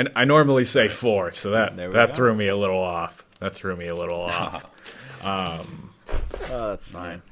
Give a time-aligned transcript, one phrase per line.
[0.00, 2.06] I, I normally say four, so that that go.
[2.14, 3.24] threw me a little off.
[3.40, 4.64] That threw me a little off.
[5.24, 5.64] Oh,
[6.48, 7.22] that's fine.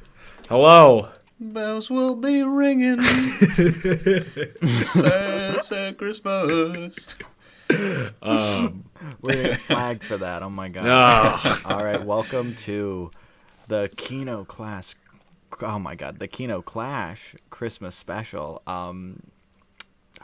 [0.48, 1.08] Hello.
[1.40, 3.00] Bells will be ringing.
[4.60, 4.64] sad,
[5.64, 7.16] sad Christmas.
[7.70, 8.72] We're gonna
[9.22, 10.42] get flagged for that.
[10.42, 10.86] Oh my god.
[10.88, 13.10] Ah, All right, welcome to
[13.68, 14.94] the Kino Clash.
[15.62, 18.62] Oh my god, the Kino Clash Christmas special.
[18.66, 19.22] Um,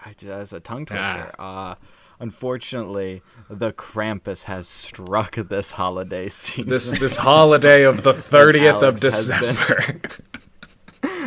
[0.05, 1.33] I- that's a tongue twister.
[1.39, 1.75] Uh,
[2.25, 8.95] unfortunately, the Krampus has struck this holiday season, this this holiday of the thirtieth of
[8.97, 10.01] Alex has been- December.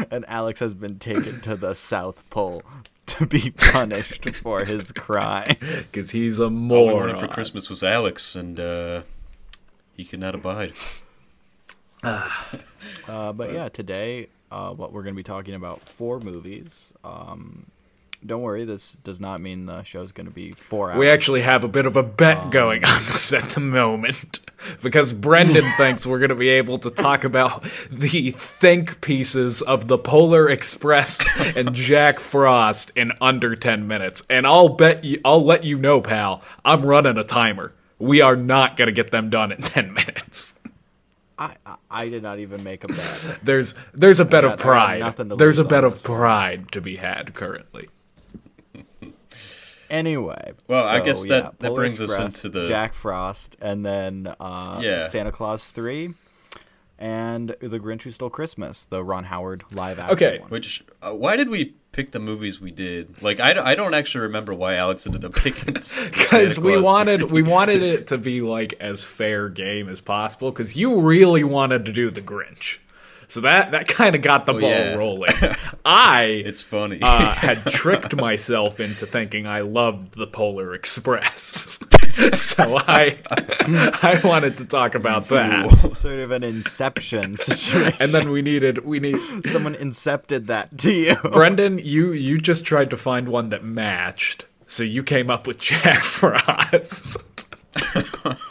[0.12, 2.62] and Alex has been taken to the South Pole
[3.06, 5.56] to be punished for his crime.
[5.62, 6.96] Because he's a All we moron.
[7.08, 9.04] wanted for Christmas was Alex, and uh,
[9.96, 10.74] he could not abide.
[13.08, 16.90] Uh, but yeah, today, uh, what we're going to be talking about four movies.
[17.04, 17.66] Um,
[18.28, 21.00] don't worry, this does not mean the show's going to be four hours.
[21.00, 24.40] We actually have a bit of a bet Um, going on this at the moment
[24.84, 29.88] because Brendan thinks we're going to be able to talk about the think pieces of
[29.88, 31.22] the Polar Express
[31.56, 34.24] and Jack Frost in under 10 minutes.
[34.30, 37.74] And I'll bet you I'll let you know, pal, I'm running a timer.
[38.00, 40.60] We are not going to get them done in 10 minutes.
[41.40, 41.56] I,
[41.90, 43.40] I, did not even make a bet.
[43.44, 45.16] There's there's a bet of pride.
[45.18, 47.90] There's a bet of pride to be had currently.
[49.90, 50.54] Anyway.
[50.68, 54.34] Well, I guess that- yeah, that Polar brings us into the- Jack Frost, and then
[54.40, 55.10] uh, Yeah.
[55.10, 56.14] Santa Claus 3,
[57.00, 60.50] and The Grinch Who Stole Christmas, the Ron Howard live action Okay, one.
[60.50, 63.22] Which, uh, why did we pick the movies we did?
[63.22, 65.74] Like, I, don't- I don't actually remember why Alex ended up picking.
[65.76, 70.76] because we wanted we wanted it to be like as fair game as possible because
[70.76, 72.78] you really wanted to do the Grinch,
[73.28, 74.94] so that that kind of got the ball yeah.
[74.94, 75.34] rolling.
[75.86, 77.02] I It's funny.
[77.02, 81.80] uh, had tricked myself into thinking I loved the Polar Express,
[82.34, 83.20] so I
[84.02, 85.70] I wanted to talk about that.
[85.98, 87.98] Sort of an inception situation.
[88.00, 89.18] And then we needed we need
[89.52, 91.16] Someone incepted that to you.
[91.16, 91.80] Brendan.
[91.80, 96.04] You you just tried to find one that matched, so you came up with Jack
[96.04, 97.46] Frost.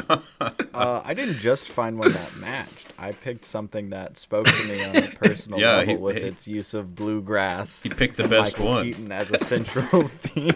[0.04, 2.85] Uh, I didn't just find one that matched.
[2.98, 6.22] I picked something that spoke to me on a personal Yeah, level he- with he-
[6.22, 7.82] its use of bluegrass.
[7.82, 8.84] he picked the best Michael one.
[8.84, 10.54] Keaton as a central theme.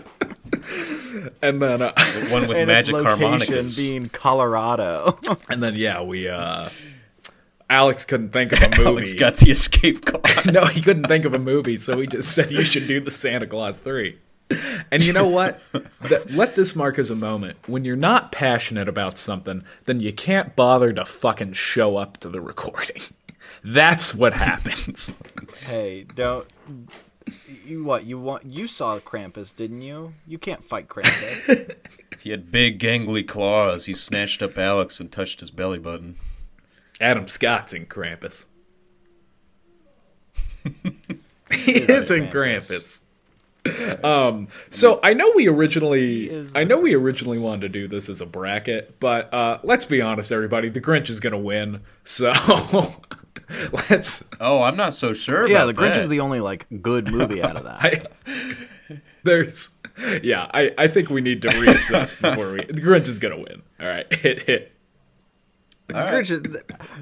[1.42, 3.76] And then uh, The one with and magic its location harmonicas.
[3.76, 5.18] being Colorado.
[5.48, 6.68] And then yeah, we uh
[7.68, 8.84] Alex couldn't think of a movie.
[8.84, 10.46] Alex got the escape clause.
[10.46, 13.12] no, he couldn't think of a movie, so he just said you should do the
[13.12, 14.18] Santa Claus 3.
[14.90, 15.62] And you know what?
[16.08, 17.58] Th- let this mark as a moment.
[17.68, 22.28] When you're not passionate about something, then you can't bother to fucking show up to
[22.28, 23.02] the recording.
[23.64, 25.12] That's what happens.
[25.66, 26.48] hey, don't.
[27.64, 28.04] You what?
[28.04, 28.44] You want?
[28.46, 30.14] You saw Krampus, didn't you?
[30.26, 31.76] You can't fight Krampus.
[32.20, 33.86] He had big gangly claws.
[33.86, 36.16] He snatched up Alex and touched his belly button.
[37.00, 38.44] Adam Scott's in Krampus.
[41.50, 43.00] he is in Krampus.
[44.02, 48.20] Um, so I know we originally, I know we originally wanted to do this as
[48.22, 51.82] a bracket, but uh, let's be honest, everybody, the Grinch is gonna win.
[52.02, 52.32] So
[53.90, 54.24] let's.
[54.40, 55.46] Oh, I'm not so sure.
[55.46, 56.04] yeah, about The Grinch that.
[56.04, 58.12] is the only like good movie out of that.
[58.26, 59.70] I, there's,
[60.22, 62.64] yeah, I, I think we need to reassess before we.
[62.64, 63.62] The Grinch is gonna win.
[63.80, 64.72] All right, hit hit.
[65.92, 66.30] The Grinch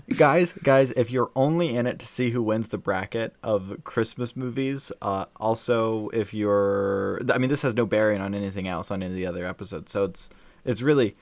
[0.09, 3.78] is- guys, guys, if you're only in it to see who wins the bracket of
[3.84, 8.91] Christmas movies, uh, also if you're, I mean, this has no bearing on anything else
[8.91, 10.28] on any of the other episodes, so it's
[10.65, 11.16] it's really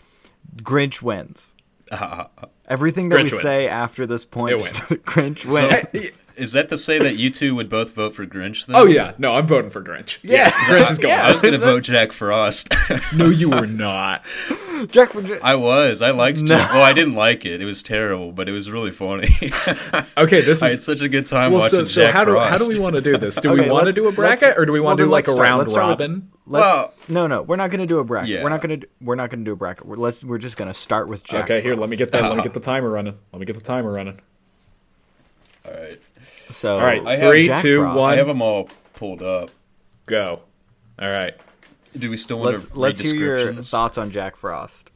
[0.57, 1.55] Grinch wins.
[2.69, 3.41] Everything that we wins.
[3.43, 5.03] say after this point, It just wins.
[5.05, 6.27] Grinch So, wins.
[6.37, 8.67] is that to say that you two would both vote for Grinch?
[8.67, 8.77] Then?
[8.77, 10.19] Oh yeah, no, I'm voting for Grinch.
[10.23, 10.51] Yeah.
[10.51, 11.15] Grinch is going.
[11.15, 11.27] Yeah.
[11.29, 12.69] I was gonna vote Jack Frost.
[13.15, 14.25] No, you were not.
[14.89, 16.03] Jack, I was.
[16.03, 16.49] I liked No.
[16.57, 16.73] Jack.
[16.75, 17.63] Well, I didn't like it.
[17.63, 19.35] It was terrible, but it was really funny.
[20.19, 21.61] Okay, this I had is such a good time well.
[21.61, 22.51] watching So, so Jack how do Frost.
[22.51, 23.37] how do we want to do this?
[23.37, 25.13] Do Okay, we want to do a bracket, or do we want to well, do
[25.13, 25.47] like a start.
[25.49, 26.31] round Let's robin?
[26.47, 28.31] Let's, Well- no, no, we're not gonna do a bracket.
[28.31, 28.43] Yeah.
[28.43, 28.79] We're not gonna.
[28.79, 29.87] do- We're not gonna do a bracket.
[29.87, 30.25] We're, let's.
[30.25, 31.45] We're just gonna start with Jack.
[31.45, 32.23] Okay, here, let me get that.
[32.23, 33.17] Let me get the timer running.
[33.33, 34.21] Let me get the timer running.
[35.65, 36.01] All right.
[36.51, 37.99] So, All right, I have three, two, Frost.
[37.99, 39.51] one, I have them all pulled up.
[40.07, 40.41] go.
[40.99, 41.35] All right.
[41.97, 44.91] Do we still want let's to read let's hear your thoughts on Jack Frost.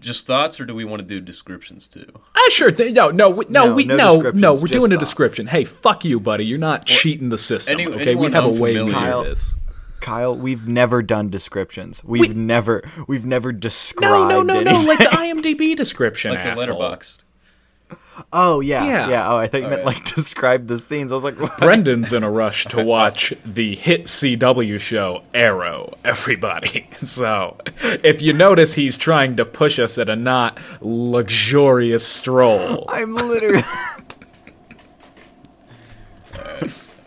[0.00, 2.10] Just thoughts, or do we want to do descriptions too?
[2.36, 2.72] Ah, sure.
[2.72, 4.54] th- No, no, we- no, No, we no no, descriptions, no.
[4.54, 5.08] We're just doing a thoughts.
[5.08, 5.46] description.
[5.46, 6.44] Hey, fuck you, buddy.
[6.44, 7.74] You're not cheating the system.
[7.80, 9.54] any- okay, we anyone have a way we unfamiliar- do this.
[10.02, 12.02] Kyle, we've never done descriptions.
[12.04, 14.28] We've We- never we've never described.
[14.28, 14.70] no, no, no.
[14.70, 14.86] anything.
[14.86, 16.78] Like the IMDb description, Like the asshole.
[16.80, 17.18] Letterboxd.
[18.32, 19.08] Oh yeah, Yeah.
[19.08, 19.32] yeah.
[19.32, 19.96] Oh, I think you meant Alright.
[20.04, 21.12] like describe the scenes.
[21.12, 21.56] I was like, what?
[21.58, 26.88] Brendan's in a rush to watch the hit CW show Arrow, everybody.
[26.96, 32.84] So, if you notice he's trying to push us at a not luxurious stroll.
[32.88, 33.62] I'm literally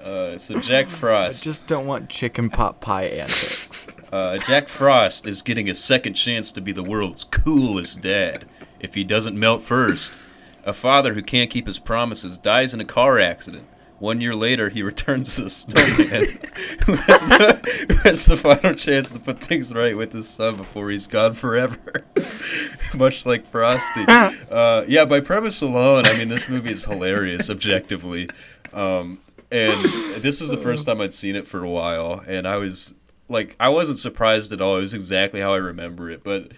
[0.05, 3.87] Uh, so Jack Frost, I just don't want chicken pot pie antics.
[4.13, 8.45] uh, Jack Frost is getting a second chance to be the world's coolest dad.
[8.79, 10.11] If he doesn't melt first,
[10.63, 13.67] a father who can't keep his promises dies in a car accident.
[13.97, 16.27] One year later, he returns to the snowman,
[16.85, 20.57] who, has the, who has the final chance to put things right with his son
[20.57, 22.05] before he's gone forever.
[22.93, 24.05] Much like Frosty.
[24.07, 28.29] Uh, yeah, by premise alone, I mean, this movie is hilarious, objectively.
[28.73, 29.19] Um,
[29.51, 29.83] and
[30.21, 32.93] this is the first time I'd seen it for a while, and I was
[33.29, 34.77] like, I wasn't surprised at all.
[34.77, 36.51] It was exactly how I remember it, but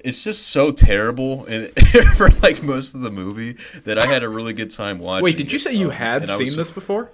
[0.00, 1.70] it's just so terrible and
[2.16, 5.24] for like most of the movie that I had a really good time watching.
[5.24, 5.60] Wait, did you it.
[5.60, 7.10] say you Um, had and seen was- this before?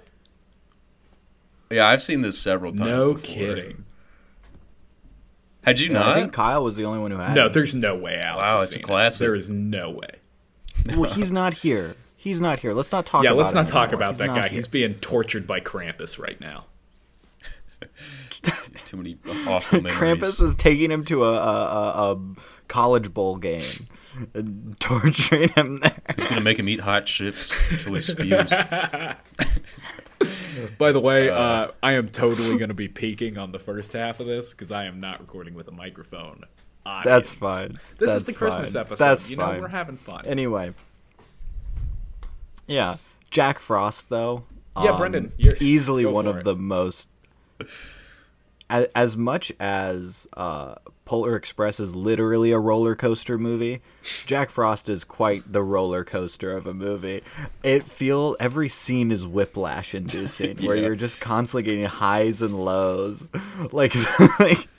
[1.69, 2.81] Yeah, I've seen this several times.
[2.89, 3.23] No before.
[3.23, 3.85] kidding.
[5.63, 6.07] Had you I not?
[6.17, 7.35] I think Kyle was the only one who had.
[7.35, 7.53] No, it.
[7.53, 8.53] there's no way Alex.
[8.53, 8.83] Wow, it's a seen it.
[8.83, 9.19] classic.
[9.19, 10.09] There is no way.
[10.97, 11.95] well, he's not here.
[12.21, 12.75] He's not here.
[12.75, 13.23] Let's not talk.
[13.23, 13.95] Yeah, about let's him not talk anymore.
[13.95, 14.41] about He's that guy.
[14.47, 14.49] here.
[14.49, 16.65] He's being tortured by Krampus right now.
[18.85, 19.97] Too many awful memories.
[19.97, 22.19] Krampus is taking him to a, a, a, a
[22.67, 23.87] college bowl game,
[24.35, 25.99] and torturing him there.
[26.15, 28.51] He's gonna make him eat hot chips until he spews.
[30.77, 34.19] By the way, uh, I am totally going to be peeking on the first half
[34.19, 36.43] of this because I am not recording with a microphone.
[37.03, 37.71] That's fine.
[37.97, 38.81] This is the Christmas fine.
[38.81, 39.03] episode.
[39.03, 39.61] That's you know, fine.
[39.61, 40.27] we're having fun.
[40.27, 40.75] Anyway,
[42.67, 42.97] yeah,
[43.29, 44.43] Jack Frost though.
[44.81, 46.43] Yeah, um, Brendan, you're- easily one of it.
[46.45, 47.07] the most.
[48.69, 53.81] As, as much as uh, Polar Express is literally a roller coaster movie,
[54.25, 57.21] Jack Frost is quite the roller coaster of a movie.
[57.63, 63.27] It feel every scene is whiplash inducing, where you're just constantly getting highs and lows,
[63.73, 63.93] like
[64.39, 64.69] like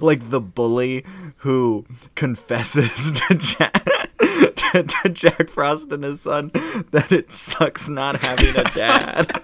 [0.00, 1.04] like the bully
[1.38, 1.84] who
[2.14, 4.08] confesses to Jack
[4.72, 6.50] to, to Jack Frost and his son
[6.90, 9.42] that it sucks not having a dad.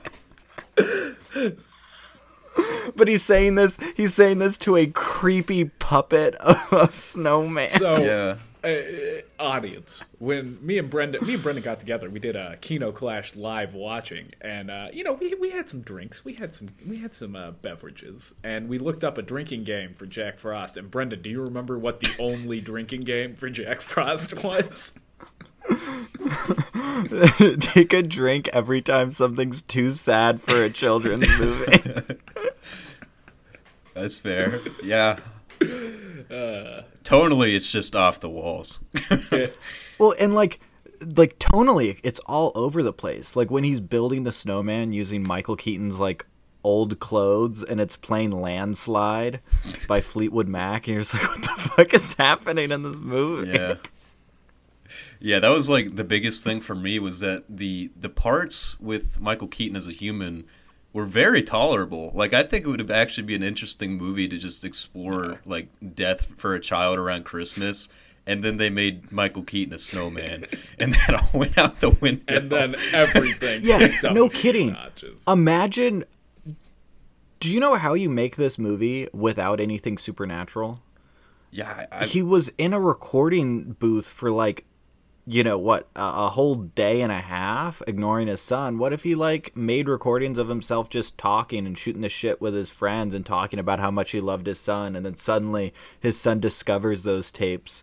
[2.96, 3.78] But he's saying this.
[3.96, 7.68] He's saying this to a creepy puppet of a snowman.
[7.68, 8.36] So, Yeah.
[8.64, 12.92] Uh, audience, when me and brenda me and Brendan got together, we did a Kino
[12.92, 16.68] Clash live watching, and uh, you know, we we had some drinks, we had some
[16.86, 20.76] we had some uh, beverages, and we looked up a drinking game for Jack Frost.
[20.76, 24.98] And brenda do you remember what the only drinking game for Jack Frost was?
[27.60, 32.02] Take a drink every time something's too sad for a children's movie.
[33.94, 34.60] That's fair.
[34.82, 35.18] Yeah.
[36.30, 38.80] Uh, Tonally, it's just off the walls.
[39.98, 40.60] well, and like,
[41.16, 43.36] like tonally, it's all over the place.
[43.36, 46.26] Like when he's building the snowman using Michael Keaton's like
[46.62, 49.40] old clothes, and it's playing "Landslide"
[49.88, 53.52] by Fleetwood Mac, and you're just like, what the fuck is happening in this movie?
[53.52, 53.74] yeah.
[55.20, 59.20] Yeah, that was like the biggest thing for me was that the the parts with
[59.20, 60.44] Michael Keaton as a human
[60.92, 62.10] were very tolerable.
[62.14, 65.68] Like I think it would have actually be an interesting movie to just explore like
[65.94, 67.88] death for a child around Christmas.
[68.26, 70.44] And then they made Michael Keaton a snowman,
[70.78, 72.22] and that all went out the window.
[72.36, 73.62] and then everything.
[73.64, 74.72] Yeah, no kidding.
[74.72, 75.24] notches.
[75.26, 76.04] Imagine.
[77.40, 80.82] Do you know how you make this movie without anything supernatural?
[81.50, 84.66] yeah, I, he was in a recording booth for like
[85.32, 88.78] you know what a, a whole day and a half ignoring his son?
[88.78, 92.54] What if he like made recordings of himself just talking and shooting the shit with
[92.54, 96.18] his friends and talking about how much he loved his son and then suddenly his
[96.18, 97.82] son discovers those tapes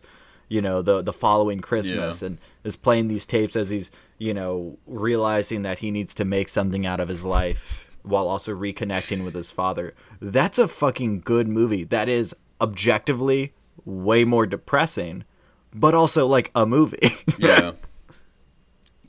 [0.49, 2.27] you know the the following christmas Yeah.
[2.27, 6.49] and is playing these tapes as he's you know realizing that he needs to make
[6.49, 9.93] something out of his life while also reconnecting with his father?
[10.21, 11.83] That's a fucking good movie.
[11.83, 13.53] That is objectively
[13.85, 15.25] way more depressing
[15.74, 17.71] but also like a movie yeah.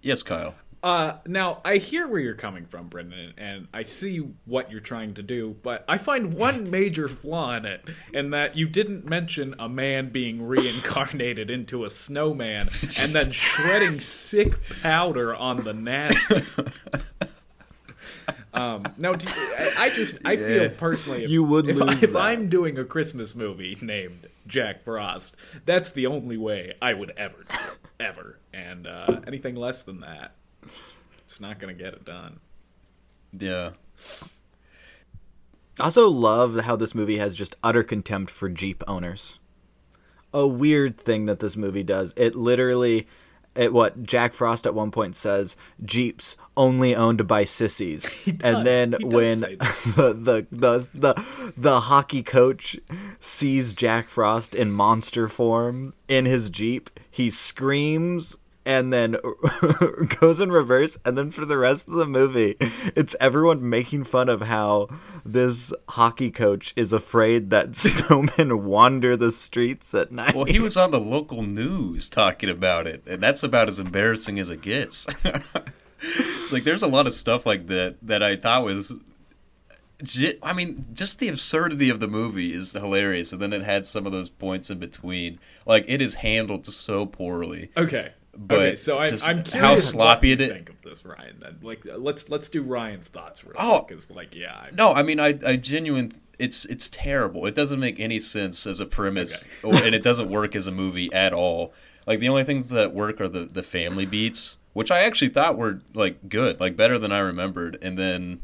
[0.03, 0.55] yes, Kyle.
[0.81, 5.15] Uh, now I hear where you're coming from, Brendan, and I see what you're trying
[5.15, 9.57] to do, but I find one major flaw in it, in that you didn't mention
[9.59, 12.69] a man being reincarnated into a snowman
[13.01, 16.45] and then shredding sick powder on the nasty.
[18.55, 21.85] Um, no, do you, I, I just I feel personally if, You would if, I,
[21.85, 22.17] lose if.
[22.17, 27.45] I'm doing a Christmas movie named Jack Frost, that's the only way I would ever
[27.49, 30.35] do it, ever, and uh, anything less than that,
[31.21, 32.41] it's not gonna get it done.
[33.33, 33.73] Yeah.
[35.79, 39.39] I also love how this movie has just utter contempt for Jeep owners.
[40.35, 42.13] A weird thing that this movie does.
[42.17, 43.07] It literally
[43.59, 48.09] at what Jack Frost at one point says, Jeeps only owned by sissies.
[48.25, 48.37] does.
[48.43, 51.25] And then He when the the the
[51.57, 52.79] the hockey coach
[53.21, 58.39] sees Jack Frost in monster form in his Jeep, he screams
[58.69, 59.17] and then
[60.21, 62.55] goes in reverse and then for the rest of the movie
[62.95, 64.87] it's everyone making fun of how
[65.25, 70.77] this hockey coach is afraid that snowmen wander the streets at night Well, he was
[70.77, 75.07] on the local news talking about it, and that's about as embarrassing as it gets.
[76.03, 78.93] it's like there's a lot of stuff like that that I thought was.
[80.03, 83.87] ge- I mean, just the absurdity of the movie is hilarious, and then it had
[83.87, 85.39] some of those points in between.
[85.67, 87.71] Like it is handled so poorly.
[87.77, 88.13] Okay.
[88.41, 91.39] But okay, so I, just I'm how sloppy what you it- think of this, Ryan.
[91.41, 93.79] Then, like, uh, let's let's do Ryan's thoughts real Oh.
[93.81, 93.89] quick.
[93.89, 96.13] Because, like, yeah, I, No, I mean, I, I genuine.
[96.39, 97.47] It's it's terrible.
[97.47, 100.71] It doesn't make any sense as a premise, or, and it doesn't work as a
[100.71, 101.73] movie at all.
[102.07, 105.59] Like the only things that work are the the family beats, which I actually thought
[105.59, 107.77] were like good, like better than I remembered.
[107.83, 108.41] And then,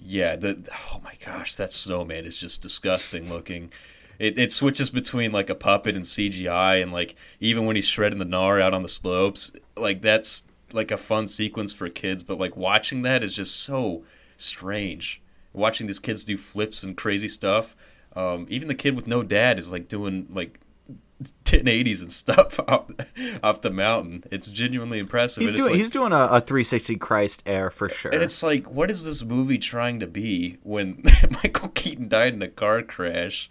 [0.00, 3.72] yeah, the oh my gosh, that snowman is just disgusting looking.
[4.18, 8.18] It, it switches between like a puppet and CGI, and like even when he's shredding
[8.18, 12.22] the gnar out on the slopes, like that's like a fun sequence for kids.
[12.22, 14.04] But like watching that is just so
[14.36, 15.20] strange.
[15.52, 17.76] Watching these kids do flips and crazy stuff.
[18.14, 20.60] Um, even the kid with no dad is like doing like
[21.44, 22.90] 1080s and stuff off,
[23.42, 24.24] off the mountain.
[24.30, 25.42] It's genuinely impressive.
[25.42, 28.70] he's doing like, he's doing a, a 360 Christ air for sure and it's like,
[28.70, 31.02] what is this movie trying to be when
[31.42, 33.48] Michael Keaton died in a car crash,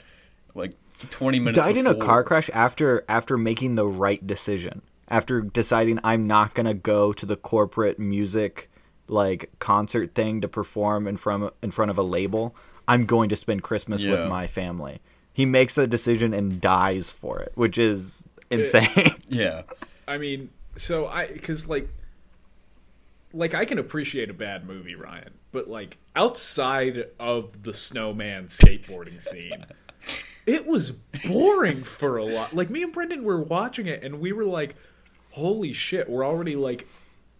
[0.55, 0.73] like
[1.09, 5.99] 20 minutes died in a car crash after after making the right decision after deciding
[6.03, 8.69] i'm not going to go to the corporate music
[9.07, 12.55] like concert thing to perform in front in front of a label
[12.87, 14.11] i'm going to spend christmas Yeah.
[14.11, 15.01] with my family
[15.33, 19.63] he makes the decision and dies for it which is insane Yeah.
[20.07, 21.87] I mean, so I because like,
[23.33, 29.21] like I can appreciate a bad movie, Ryan, but like outside of the snowman skateboarding
[29.21, 29.65] scene.
[30.45, 32.55] It was boring for a lot.
[32.55, 34.75] Like me and Brendan were watching it, and we were like,
[35.31, 36.87] "Holy shit!" We're already like,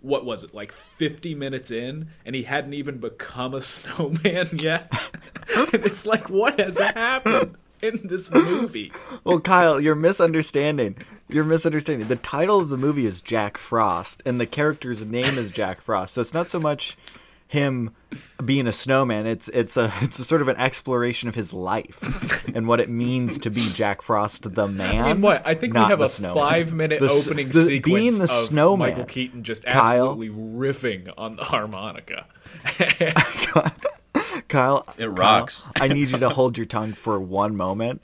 [0.02, 4.92] what was it, like fifty minutes in, and he hadn't even become a snowman yet.
[5.56, 8.92] and it's like, what has happened in this movie?
[9.24, 10.96] well kyle you're misunderstanding
[11.28, 15.50] you're misunderstanding the title of the movie is jack frost and the character's name is
[15.50, 16.96] jack frost so it's not so much
[17.52, 17.90] him
[18.46, 22.46] being a snowman it's it's a it's a sort of an exploration of his life
[22.56, 25.46] and what it means to be jack frost the man I mean, what?
[25.46, 26.42] I think we have a snowman.
[26.42, 30.12] five-minute The opening the- sequence being the of snowman, Michael Keaton just Kyle.
[30.12, 32.26] absolutely riffing on the harmonica.
[34.48, 35.64] Kyle, It Kyle, rocks.
[35.76, 38.02] I need you to hold your tongue for one moment.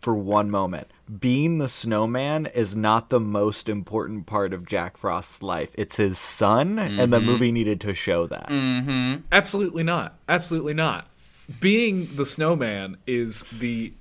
[0.00, 0.88] For one moment.
[1.20, 5.68] Being the snowman is not the most important part of Jack Frost's life.
[5.74, 7.10] It's his son, and Mm-hmm.
[7.10, 8.48] the movie needed to show that.
[9.30, 10.16] Absolutely not.
[10.28, 11.06] Absolutely not.
[11.60, 13.92] Being the snowman is the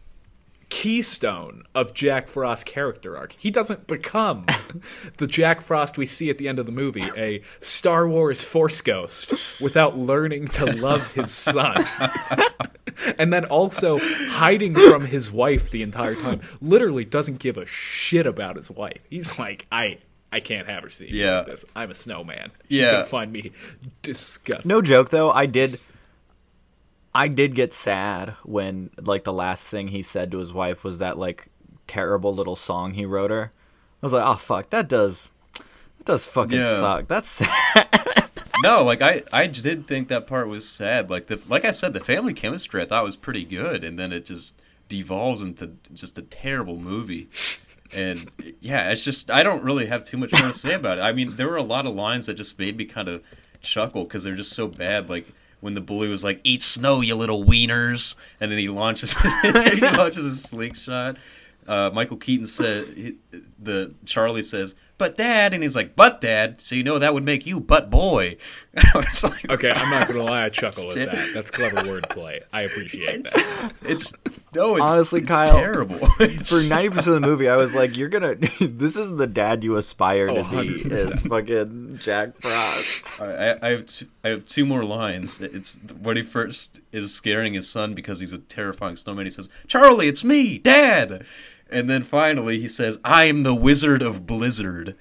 [0.73, 3.33] keystone of Jack Frost's character arc.
[3.37, 4.47] He doesn't become
[5.17, 8.81] the Jack Frost we see at the end of the movie, a Star Wars Force
[8.81, 11.85] ghost, without learning to love his son.
[13.19, 13.99] and then also
[14.29, 16.41] hiding from his wife the entire time.
[16.59, 18.97] Literally doesn't give a shit about his wife.
[19.11, 19.99] He's like, I
[20.31, 21.37] I can't have her see me Yeah.
[21.37, 21.65] like this.
[21.75, 22.49] I'm a snowman.
[22.67, 22.91] She's Yeah.
[22.93, 23.51] gonna find me
[24.01, 24.67] disgusting.
[24.69, 25.79] No joke though, I did
[27.15, 30.97] I did get sad when like the last thing he said to his wife was
[30.97, 31.47] that like
[31.87, 33.51] terrible little song he wrote her.
[34.01, 36.79] I was like, "Oh fuck, that does that does fucking Yeah.
[36.79, 37.07] suck.
[37.07, 38.29] That's sad."
[38.61, 41.09] No, like I, I did think that part was sad.
[41.09, 44.13] Like the, like I said, the family chemistry I thought was pretty good, and then
[44.13, 47.27] it just devolves into just a terrible movie.
[47.93, 48.29] And
[48.61, 51.01] yeah, it's just I don't really have too much more to say about it.
[51.01, 53.21] I mean, there were a lot of lines that just made me kind of
[53.61, 55.09] chuckle because they're just so bad.
[55.09, 55.27] Like
[55.63, 59.79] when the bully was like, "Eat snow, you little wieners," and then he launches he
[59.81, 61.17] launches his slingshot.
[61.65, 63.15] Uh, Michael Keaton said he,
[63.57, 67.25] the Charlie says, "But Dad," and he's like, "But Dad," so you know that would
[67.25, 68.37] make you "But Boy."
[68.73, 71.33] it's like, Okay, I'm not gonna lie, I chuckle at that.
[71.33, 72.39] That's clever wordplay.
[72.53, 73.73] I appreciate that.
[73.83, 74.13] It's
[74.55, 75.97] no, it's Honestly, it's Kyle, terrible.
[76.21, 78.35] It's- For ninety percent of the movie, I was like, "You're gonna.
[78.61, 80.83] this is the dad you aspire oh, to Oh, be.
[80.85, 80.91] 100%.
[80.91, 85.41] Is fucking Jack Frost." I, I have two, I have two more lines.
[85.41, 89.25] It's when he first is scaring his son because he's a terrifying snowman.
[89.25, 91.25] He says, "Charlie, it's me, Dad,"
[91.73, 94.95] and then finally he says, "I am the Wizard of Blizzard."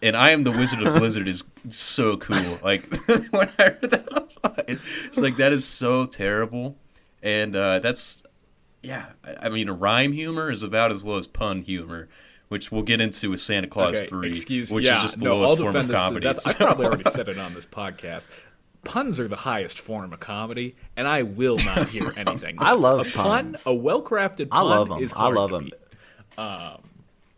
[0.00, 2.60] And I am the Wizard of Blizzard is so cool.
[2.62, 2.86] Like
[3.32, 4.12] when I heard that
[4.44, 6.76] line, it's like that is so terrible,
[7.20, 8.22] and uh, that's
[8.80, 9.06] yeah.
[9.24, 12.08] I, I mean, rhyme humor is about as low as pun humor,
[12.46, 15.24] which we'll get into with Santa Claus Okay, Three, excuse which yeah, is just the
[15.24, 16.00] no, I'll lowest form defend of this.
[16.00, 16.26] Comedy.
[16.28, 18.28] that's, I probably already said it on this podcast.
[18.84, 22.54] Puns are the highest form of comedy, and I will not hear anything.
[22.60, 23.54] I love a pun.
[23.54, 23.62] puns.
[23.66, 25.02] A well-crafted pun I love 'em.
[25.02, 25.70] is I hard love to
[26.38, 26.44] 'em.
[26.44, 26.80] Um,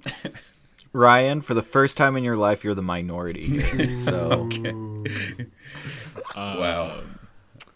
[0.04, 0.33] beat.
[0.92, 3.99] Ryan, for the first time in your life, you're the minority here.
[4.04, 4.49] So
[6.37, 7.02] wow.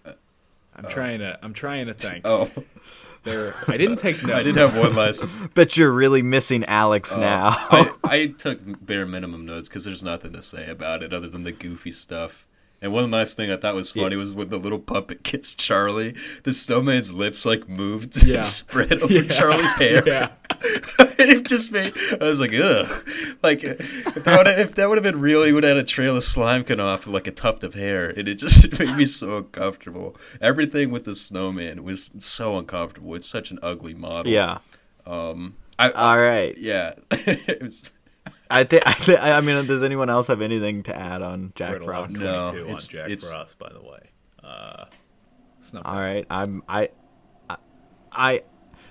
[0.04, 0.14] Um,
[0.76, 1.38] I'm trying to.
[1.43, 2.26] I'm trying to think.
[2.26, 2.50] Oh,
[3.23, 4.35] There, I didn't take notes.
[4.35, 5.26] I didn't have one last.
[5.54, 7.57] but you're really missing Alex oh, now.
[7.71, 11.45] I, I took bare minimum notes because there's nothing to say about it other than
[11.45, 12.45] the goofy stuff.
[12.84, 16.14] And one last thing I thought was funny was when the little puppet kissed Charlie,
[16.42, 18.36] the snowman's lips like moved Yeah.
[18.36, 19.22] and spread over Yeah.
[19.22, 20.02] Charlie's hair.
[20.06, 20.30] Yeah.
[21.18, 22.86] and it just made I was like, ugh.
[23.42, 25.86] Like if that would if that would have been real, he would have had a
[25.86, 28.78] trail of slime come off of like a tuft of hair, and it just it
[28.78, 30.16] made me so uncomfortable.
[30.40, 33.14] Everything with the snowman was so uncomfortable.
[33.14, 34.30] It's such an ugly model.
[34.30, 34.58] yeah.
[35.06, 36.56] Um, I, All right.
[36.58, 36.94] yeah.
[37.10, 37.90] it was,
[38.54, 38.82] I think.
[38.87, 42.14] I, thi- I mean, does anyone else have anything to add on Jack We're Frost?
[42.14, 44.11] 11:22 No, on it's- Jack it's- Frost, by the way.
[44.42, 44.84] Uh,
[45.61, 46.26] it's not All right.
[46.30, 46.62] I'm.
[46.68, 46.90] I.
[47.49, 47.56] I.
[48.12, 48.42] I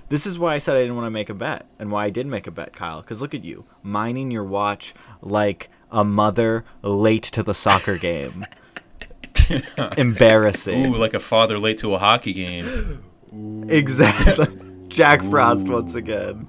[0.09, 2.09] this is why I said I didn't want to make a bet, and why I
[2.09, 3.01] did make a bet, Kyle.
[3.01, 8.45] Because look at you, mining your watch like a mother late to the soccer game.
[9.97, 10.85] Embarrassing.
[10.87, 13.03] ooh, like a father late to a hockey game.
[13.69, 14.47] exactly.
[14.87, 16.47] Jack Frost once again.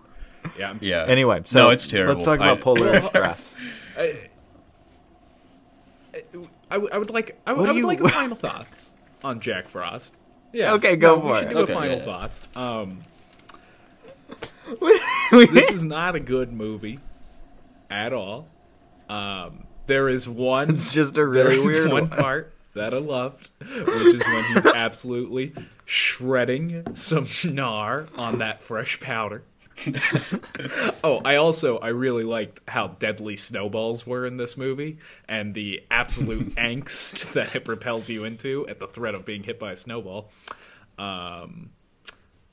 [0.59, 0.75] Yeah.
[0.81, 1.05] Yeah.
[1.07, 2.15] Anyway, so no, it's terrible.
[2.15, 3.55] Let's talk about I- Polar Express.
[3.97, 4.29] I,
[6.71, 7.41] I, would- I would like.
[7.47, 8.91] I, would- I would you- like a final thoughts
[9.23, 10.15] on Jack Frost.
[10.53, 10.75] Yeah.
[10.75, 11.41] Okay, go no, for we it.
[11.41, 12.05] should do Okay, a final yeah.
[12.05, 12.43] thoughts.
[12.55, 12.99] Um,
[15.31, 17.01] this is not a good movie
[17.91, 18.47] at all.
[19.09, 20.71] Um, there is one.
[20.71, 22.11] it's just a really is weird one one.
[22.11, 28.99] part that I loved, which is when he's absolutely shredding some gnar on that fresh
[29.01, 29.43] powder.
[31.05, 35.83] oh, I also I really liked how deadly snowballs were in this movie and the
[35.91, 39.77] absolute angst that it propels you into at the threat of being hit by a
[39.77, 40.31] snowball.
[40.99, 41.71] Um,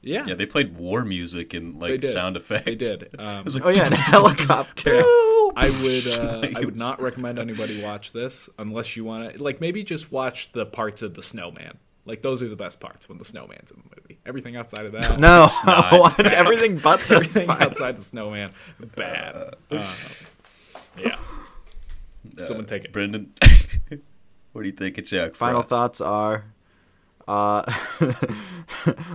[0.02, 2.66] yeah, Yeah, they played war music and like sound effects.
[2.66, 3.04] they did.
[3.14, 5.04] It Um, was like, Oh yeah, and helicopter.
[5.56, 9.62] I would uh, I would not recommend anybody watch this unless you want to like
[9.62, 11.78] maybe just watch the parts of the snowman.
[12.06, 14.20] Like those are the best parts when the snowman's in the movie.
[14.26, 15.92] Everything outside of that, No, not.
[16.00, 17.12] watch everything but this.
[17.12, 18.54] everything outside the snowman,
[18.96, 19.56] bad.
[19.70, 19.94] Uh,
[21.00, 21.18] yeah.
[22.42, 22.94] Someone take it.
[22.94, 23.34] Brendan,
[24.52, 25.36] what do you think of Jack?
[25.36, 25.70] Final Frost?
[25.70, 26.46] thoughts are,
[27.28, 27.72] uh,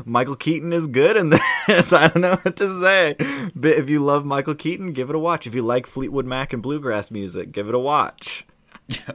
[0.04, 1.92] Michael Keaton is good in this.
[1.92, 3.16] I don't know what to say.
[3.54, 5.46] But if you love Michael Keaton, give it a watch.
[5.46, 8.46] If you like Fleetwood Mac and bluegrass music, give it a watch.
[8.88, 9.12] Yeah.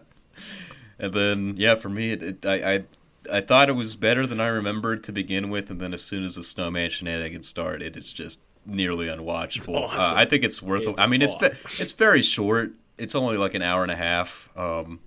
[1.00, 2.84] And then yeah, for me, it, it, I, I
[3.32, 6.24] I thought it was better than I remembered to begin with, and then as soon
[6.24, 9.84] as the snowman shenanigans started, it's just nearly unwatchable.
[9.84, 10.00] awesome.
[10.00, 10.84] uh, I think it's worth.
[10.84, 11.36] It's I mean, it's
[11.80, 12.74] it's very short.
[12.98, 14.50] It's only like an hour and a half.
[14.56, 15.00] Um,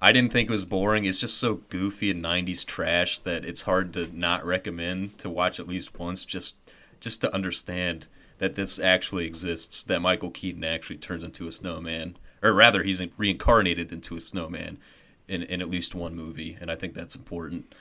[0.00, 1.04] I didn't think it was boring.
[1.04, 5.58] It's just so goofy and '90s trash that it's hard to not recommend to watch
[5.58, 6.56] at least once, just
[7.00, 8.06] just to understand
[8.38, 9.82] that this actually exists.
[9.82, 14.78] That Michael Keaton actually turns into a snowman, or rather, he's reincarnated into a snowman
[15.28, 17.72] in in at least one movie, and I think that's important.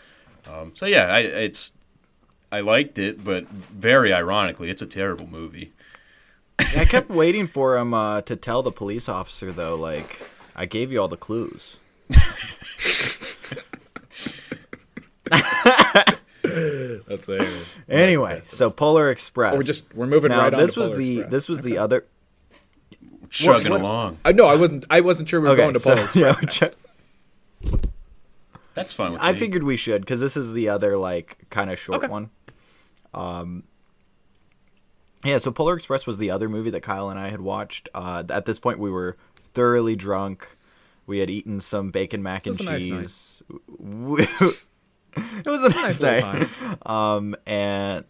[0.52, 1.74] Um, so yeah, I, it's
[2.52, 5.74] I liked it, but very ironically, it's a terrible movie.
[6.60, 10.20] I kept waiting for him uh, to tell the police officer, though, like,
[10.56, 11.78] I gave you all the clues.
[16.44, 17.60] That's a.
[17.90, 19.56] Anyway, so Polar Express.
[19.56, 20.60] we're just we're moving now right on.
[20.60, 21.32] this was Polar the Express.
[21.32, 22.06] this was the other.
[23.30, 24.18] Chugging what- along.
[24.24, 24.86] I no, I wasn't.
[24.90, 26.62] I wasn't sure we were Okay, going to so, Polar yeah, Express.
[26.62, 26.78] next.
[28.78, 29.40] That's fine with I me.
[29.40, 32.08] figured we should because this is the other like kind of short Okay.
[32.08, 32.30] one.
[33.14, 33.64] Um.
[35.26, 37.90] Yeah, so Polar Express was the other movie that Kyle and I had watched.
[37.94, 39.18] Uh, at this point, we were
[39.54, 40.58] thoroughly drunk.
[41.08, 43.44] We had eaten some bacon mac and nice cheese.
[45.20, 46.48] It was a nice, night.
[46.86, 48.06] Um, and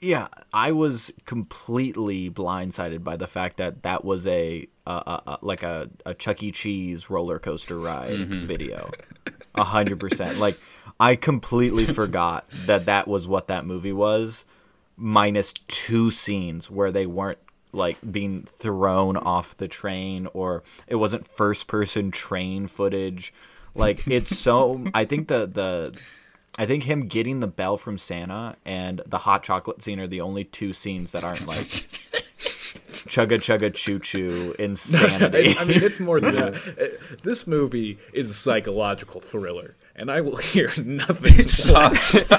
[0.00, 4.68] yeah, I was completely blindsided by the fact that that was a,
[5.40, 6.52] like a, a Chuck E.
[6.52, 8.90] Cheese roller coaster ride video.
[9.54, 10.38] A hundred percent.
[10.38, 10.58] Like
[10.98, 14.44] I completely forgot that that was what that movie was,
[14.96, 17.38] minus two scenes where they weren't
[17.72, 23.32] like being thrown off the train or it wasn't first person train footage.
[23.74, 24.86] Like it's so.
[24.94, 25.98] I think the the.
[26.58, 30.20] I think him getting the bell from Santa and the hot chocolate scene are the
[30.20, 31.88] only two scenes that aren't like
[32.92, 35.56] chugga chugga choo choo insanity.
[35.58, 36.54] I mean, it's more than that.
[36.80, 36.86] Uh,
[37.22, 41.40] This movie is a psychological thriller, and I will hear nothing.
[41.40, 42.30] It sucks.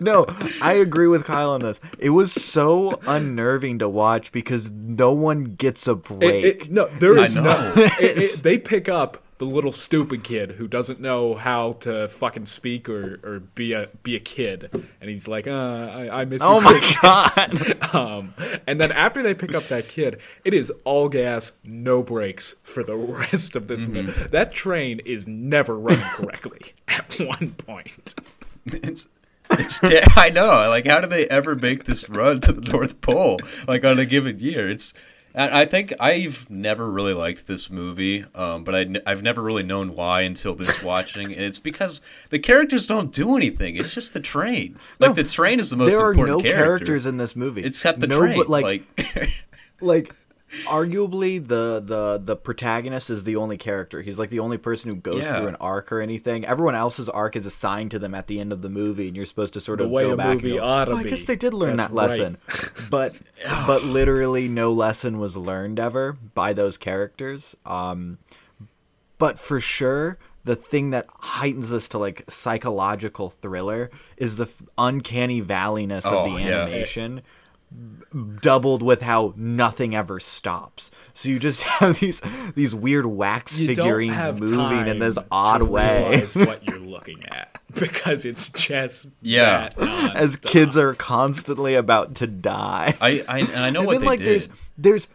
[0.00, 0.26] no,
[0.62, 1.80] I agree with Kyle on this.
[1.98, 6.44] It was so unnerving to watch because no one gets a break.
[6.44, 7.52] It- it- no, there is I no.
[7.52, 7.72] know.
[7.76, 12.46] it- it- they pick up the little stupid kid who doesn't know how to fucking
[12.46, 14.68] speak or, or be a be a kid,
[15.00, 16.48] and he's like, uh, I, I miss you.
[16.48, 17.94] oh my crickets." god!
[17.98, 18.34] Um,
[18.66, 22.82] and then after they pick up that kid, it is all gas, no brakes for
[22.82, 24.12] the rest of this movie.
[24.28, 28.14] That train is never running correctly at one point.
[28.66, 29.08] It's
[29.50, 30.68] it's ter- I know.
[30.68, 33.38] Like, how do they ever make this run to the North Pole?
[33.66, 34.92] Like on a given year, it's.
[35.34, 39.62] I I think I've never really liked this movie, um, but I, have never really
[39.62, 43.76] known why until this watching, and it's because the characters don't do anything.
[43.76, 44.78] It's just the train.
[44.98, 47.36] Like No, the train is the most important there are no character, characters in this
[47.36, 48.38] movie except the no, train.
[48.38, 49.30] But like, like
[49.80, 50.14] like
[50.66, 54.02] arguably the the the protagonist is the only character.
[54.02, 55.38] He's like the only person who goes Yeah.
[55.38, 56.44] through an arc or anything.
[56.44, 59.26] Everyone else's arc is assigned to them at the end of the movie and you're
[59.26, 61.02] supposed to sort The of way go back movie and go, ought to "Oh, i
[61.04, 62.38] guess they did learn That's that lesson.
[62.90, 63.20] but
[63.66, 67.56] but literally no lesson was learned ever by those characters.
[67.66, 68.18] Um
[69.18, 75.42] but for sure the thing that heightens this to like psychological thriller is the uncanny
[75.42, 76.64] valleyness Oh, of the yeah.
[77.70, 80.90] Animation doubled with how nothing ever stops.
[81.14, 82.20] So you just have these
[82.54, 87.60] these weird wax You figurines moving in this odd way realize what you're looking at
[87.74, 89.68] because it's just Yeah.
[89.76, 92.96] that as kids are constantly about to die.
[93.00, 94.28] I, I and I know and what then they like did.
[94.28, 95.08] there's there's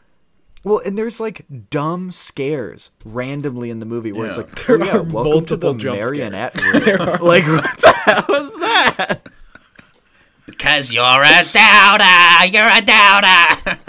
[0.65, 4.81] well, and there's like dumb scares randomly in the movie where it's like, oh, There
[4.83, 6.87] oh, yeah, are welcome to the multiple jump marionette scares.
[6.99, 7.17] room.
[7.21, 9.27] like, what the hell is that?
[10.45, 13.79] Because you're a doubter, you're a doubter.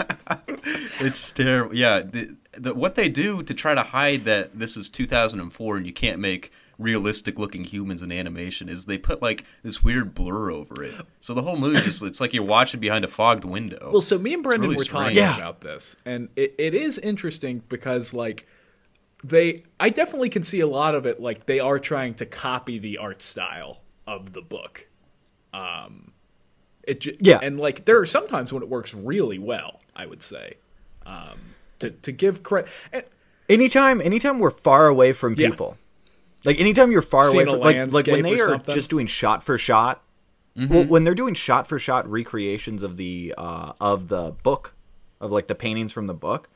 [1.01, 1.75] it's terrible.
[1.75, 5.85] Yeah, the, the, what they do to try to hide that this is 2004 and
[5.85, 10.51] you can't make realistic looking humans in animation is they put like this weird blur
[10.51, 10.95] over it.
[11.21, 13.89] So the whole movie just it's like you're watching behind a fogged window.
[13.91, 15.15] Well, so me and Brendan really were talking.
[15.15, 15.37] Yeah.
[15.37, 18.47] about this, and it, it is interesting because like
[19.23, 21.19] they, I definitely can see a lot of it.
[21.19, 24.87] Like they are trying to copy the art style of the book.
[25.53, 26.11] Um,
[26.87, 27.39] it j- Yeah.
[27.41, 29.81] and like there are sometimes when it works really well.
[29.95, 30.55] I would say,
[31.05, 31.39] um,
[31.79, 32.69] to to give credit.
[33.49, 35.49] anytime anytime we're far away from Yeah.
[35.49, 35.77] people
[36.43, 38.75] like anytime you're far away from like, like when they are something.
[38.75, 40.01] just doing shot for shot
[40.55, 44.73] well, when they're doing shot for shot recreations of the uh of the book
[45.21, 46.49] of like the paintings from the book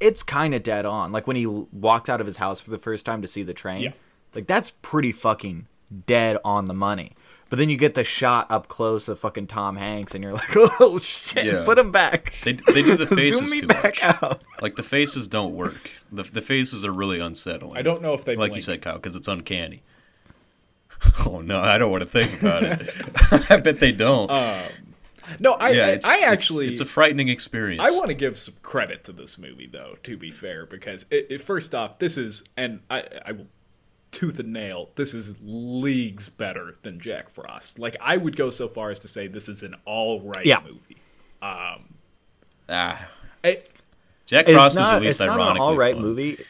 [0.00, 2.78] it's kind of dead on like when he walked out of his house for the
[2.78, 3.92] first time to see the train Yeah.
[4.34, 5.66] like that's pretty fucking
[6.06, 7.12] dead on the money
[7.48, 10.50] but then you get the shot up close of fucking Tom Hanks, and you're like,
[10.56, 11.44] "Oh shit!
[11.44, 11.64] Yeah.
[11.64, 14.02] Put him back." They, they do the faces Zoom me too back much.
[14.02, 14.42] out.
[14.60, 15.90] Like the faces don't work.
[16.10, 17.76] The the faces are really unsettling.
[17.76, 19.82] I don't know if they like you said, Kyle, because it's uncanny.
[21.26, 23.50] Oh no, I don't want to think about it.
[23.50, 24.30] I bet they don't.
[24.30, 24.62] Um,
[25.38, 27.82] no, I yeah, I, it's, I it's- actually it's, a frightening experience.
[27.84, 29.96] I want to give some credit to this movie, though.
[30.04, 33.46] To be fair, because it, it, first off, this is, and I, I will
[34.10, 37.78] tooth and nail, this is leagues better than Jack Frost.
[37.78, 40.60] Like I would go so far as to say this is an all right Yeah.
[40.64, 40.96] movie.
[42.68, 43.06] ah,
[43.44, 43.68] It,
[44.26, 45.34] Jack Frost not, is at least ironic.
[45.34, 46.02] it's not an all right fun.
[46.02, 46.44] movie.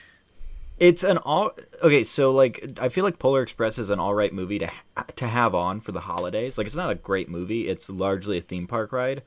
[0.79, 2.05] It's an all okay.
[2.05, 4.71] So like, I feel like Polar Express is an all right movie to
[5.17, 6.59] to have on for the holidays.
[6.59, 7.69] Like, it's not a great movie.
[7.69, 9.23] It's largely a theme park ride,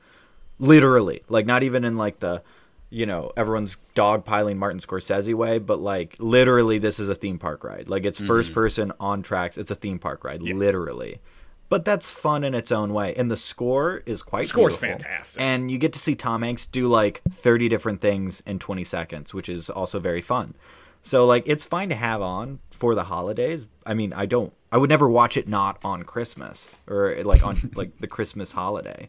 [0.58, 1.22] literally.
[1.28, 2.42] Like, not even in like the,
[2.90, 7.64] you know, everyone's dogpiling Martin Scorsese way, but like literally, this is a theme park
[7.64, 7.88] ride.
[7.88, 8.54] Like, it's first mm-hmm.
[8.54, 9.56] person on tracks.
[9.56, 11.20] It's a theme park ride, literally.
[11.68, 14.48] But that's fun in its own way, and the score is quite.
[14.48, 15.04] score's beautiful.
[15.04, 15.40] fantastic.
[15.40, 19.32] And you get to see Tom Hanks do like 30 different things in 20 seconds,
[19.32, 20.54] which is also very fun.
[21.02, 23.66] So like it's fine to have on for the holidays.
[23.86, 27.70] I mean, I don't I would never watch it not on Christmas or like on
[27.74, 29.08] like the Christmas holiday.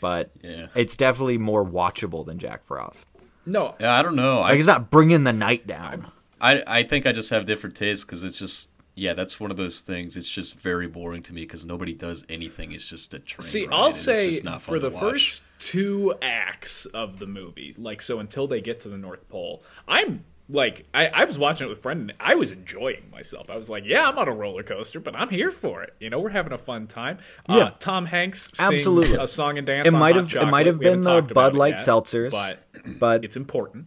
[0.00, 0.68] But Yeah.
[0.74, 3.08] it's definitely more watchable than Jack Frost.
[3.46, 4.40] No, I don't know.
[4.40, 6.10] Like I, it's not bringing the night down.
[6.40, 9.58] I I think I just have different tastes because it's just yeah, that's one of
[9.58, 10.16] those things.
[10.16, 12.72] It's just very boring to me because nobody does anything.
[12.72, 13.42] It's just a train.
[13.46, 18.18] See, ride, I'll say not for the first two acts of the movie, like so
[18.20, 21.82] until they get to the North Pole, I'm like I, I was watching it with
[21.82, 22.12] Brendan.
[22.20, 23.50] I was enjoying myself.
[23.50, 25.94] I was like, yeah, I'm on a roller coaster, but I'm here for it.
[26.00, 27.18] You know, we're having a fun time.
[27.48, 27.70] Uh, Yeah.
[27.78, 29.16] Tom Hanks sings Absolutely.
[29.18, 29.88] a song and dance.
[29.88, 33.24] It might have it might have been the Bud it Light yet, seltzers, but but
[33.24, 33.86] it's important.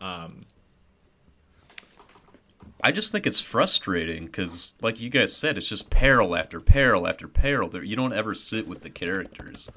[0.00, 0.42] Um,
[2.82, 7.08] I just think it's frustrating because, like you guys said, it's just peril after peril
[7.08, 7.68] after peril.
[7.68, 9.70] There, you don't ever sit with the characters.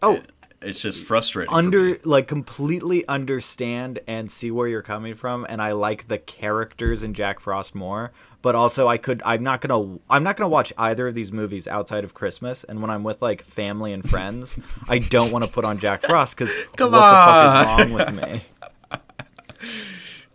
[0.00, 0.20] oh,
[0.64, 1.52] it's just frustrating.
[1.54, 7.02] under like completely understand and see where you're coming from and I like the characters
[7.02, 10.46] in Jack Frost more but also I could I'm not going to I'm not going
[10.48, 13.92] to watch either of these movies outside of Christmas and when I'm with like family
[13.92, 14.56] and friends
[14.88, 17.78] I don't want to put on Jack Frost cuz what Come the fuck is on.
[17.78, 18.44] wrong with me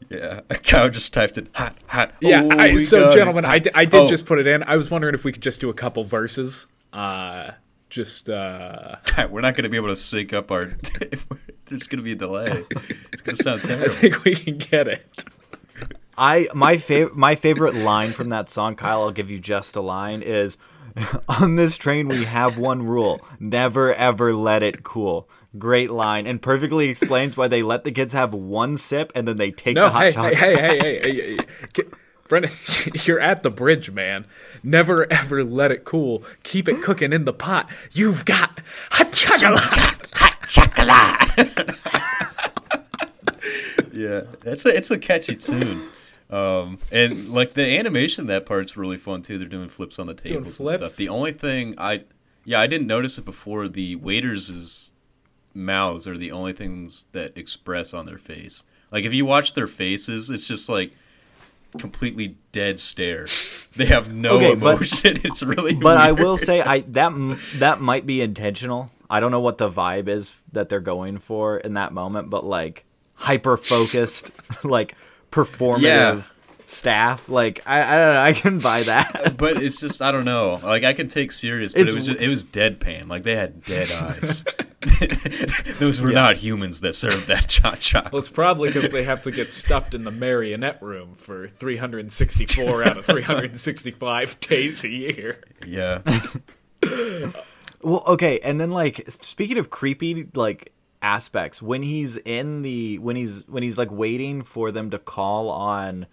[0.10, 2.14] Yeah, a cow just typed in hot, hot.
[2.22, 3.16] Yeah, Oh, I, so got it.
[3.18, 4.08] gentlemen, I, I did Oh.
[4.08, 4.64] just put it in.
[4.64, 6.68] I was wondering if we could just do a couple verses.
[6.94, 7.52] Uh,
[7.90, 8.96] just uh,
[9.30, 10.66] We're not going to be able to sync up our.
[11.66, 12.66] There's going to be a delay.
[13.12, 13.94] It's going to sound I terrible.
[13.96, 15.26] think we can get it.
[16.18, 19.02] I my favorite my favorite line from that song, Kyle.
[19.04, 20.22] I'll give you just a line.
[20.24, 20.58] Is
[21.28, 25.30] on this train we have one rule: never ever let it cool.
[25.58, 29.38] Great line, and perfectly explains why they let the kids have one sip and then
[29.38, 30.38] they take No, the hot hey, hey, chocolate.
[30.38, 31.38] hey, hey, hey, hey, hey,
[31.74, 31.94] Get-
[32.28, 32.52] Brendan,
[33.06, 34.26] you're at the bridge, man.
[34.64, 36.24] Never ever let it cool.
[36.44, 37.70] Keep it cooking in the pot.
[37.92, 38.60] You've got
[38.92, 40.12] hot chocolate.
[40.16, 41.78] Hot chocolate.
[43.98, 45.90] Yeah, it's a it's a catchy tune.
[46.30, 49.38] Um, and like the animation, that part's really fun too.
[49.40, 50.78] They're doing flips on the tables and flips?
[50.78, 50.96] stuff.
[50.98, 52.04] The only thing I,
[52.46, 53.68] yeah, I didn't notice it before.
[53.68, 54.94] The waiters'
[55.54, 58.64] mouths are the only things that express on their face.
[58.92, 60.94] Like if you watch their faces, it's just like
[61.78, 63.28] completely dead stare.
[63.76, 65.20] They have no Okay, but- emotion.
[65.24, 65.76] it's really.
[65.76, 67.12] But I will say, I that
[67.56, 68.92] that might be intentional.
[69.10, 72.46] I don't know what the vibe is that they're going for in that moment, but
[72.46, 74.30] like hyper focused,
[74.64, 74.96] like
[75.32, 76.22] performative Yeah.
[76.68, 77.28] Staff.
[77.28, 78.22] Like I, I don't know.
[78.22, 79.22] I can buy that.
[79.26, 80.60] Uh, but it's just I don't know.
[80.62, 83.08] Like I can take serious, but It's it was just, it was deadpan.
[83.10, 84.44] Like they had dead eyes.
[85.80, 86.22] Those were Yeah.
[86.22, 88.10] not humans that served that cha cha.
[88.12, 92.84] Well, it's probably because they have to get stuffed in the marionette room for 364
[92.84, 95.44] out of 365 days a year.
[95.66, 96.02] Yeah,
[97.82, 103.16] Well, okay, and then like speaking of creepy like aspects, when he's in the when
[103.16, 106.08] he's when he's like waiting for them to call on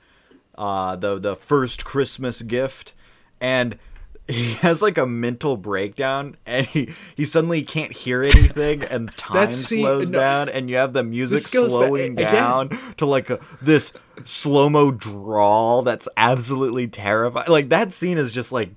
[0.56, 2.94] uh the the first Christmas gift
[3.40, 3.78] and
[4.28, 9.50] he has like a mental breakdown and he, he suddenly can't hear anything and time
[9.50, 13.04] see- slows no, down and you have the music this goes back- slowing down to
[13.04, 13.92] like a, this
[14.24, 17.50] slow-mo drawl that's absolutely terrifying.
[17.50, 18.70] Like that scene is just like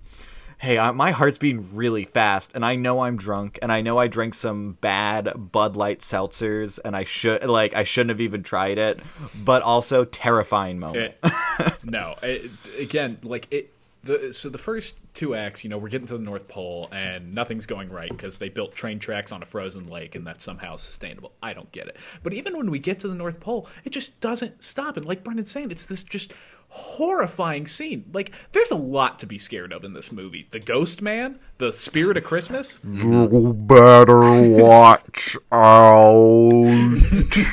[0.60, 3.98] hey, I, my heart's beating really fast, and I know I'm drunk, and I know
[3.98, 8.44] I drank some bad Bud Light seltzers, and I should like I shouldn't have even
[8.44, 9.00] tried it,
[9.44, 11.16] but also terrifying moment.
[11.24, 13.74] It, no, it, again, like it.
[14.04, 17.36] The, so the first two acts, you know, we're getting to the North Pole and
[17.36, 20.78] nothing's going right because they built train tracks on a frozen lake and that's somehow
[20.78, 21.34] sustainable.
[21.44, 21.98] I don't get it.
[22.24, 24.96] But even when we get to the North Pole, it just doesn't stop.
[24.96, 26.34] And like Brendan's saying, it's this just
[26.70, 28.06] horrifying scene.
[28.14, 30.48] Like, there's a lot to be scared of in this movie.
[30.52, 32.80] The Ghost Man, the Spirit of Christmas.
[32.84, 34.20] You better
[34.62, 36.64] watch out.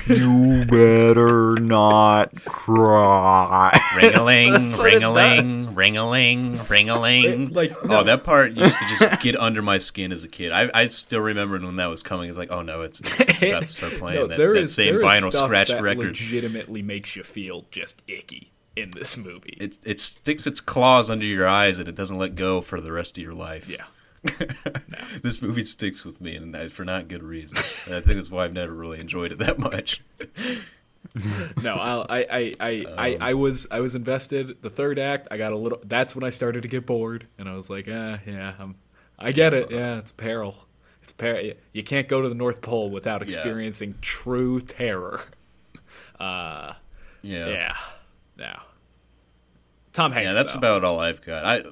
[0.07, 3.81] You better not cry.
[3.97, 7.49] ring-a-ling, That's what it ring-a-ling, ring-a-ling, ring-a-ling.
[7.51, 10.53] like, oh, that part used to just get under my skin as a kid.
[10.53, 12.29] I, I still remember when that was coming.
[12.29, 14.61] It's like, oh no, it's, it's, it's about to start playing No, that, there that
[14.61, 16.07] is- same there is vinyl stuff scratched that record.
[16.09, 19.57] legitimately makes you feel just icky in this movie.
[19.61, 22.93] It it sticks its claws under your eyes and it doesn't let go for the
[22.93, 23.69] rest of your life.
[23.69, 23.85] yeah.
[25.23, 27.85] this movie sticks with me, and that- for not good reasons.
[27.87, 30.03] And I think that's why I've never really enjoyed it that much.
[31.63, 34.61] No, I'll, I, I, I, I, I was, I was invested.
[34.63, 35.79] The third act, I got a little.
[35.85, 38.75] That's when I started to get bored, and I was like, ah, yeah, I'm,
[39.19, 39.71] I get it.
[39.71, 40.67] Yeah, it's peril.
[41.03, 41.53] It's peril.
[41.73, 45.21] You can't go to the North Pole without experiencing true terror.
[46.19, 46.73] Uh,
[47.23, 47.77] Yeah, yeah,
[48.39, 48.61] no.
[49.93, 50.27] Tom Hanks.
[50.27, 50.59] Yeah, that's though.
[50.59, 51.45] about all I've got.
[51.45, 51.63] I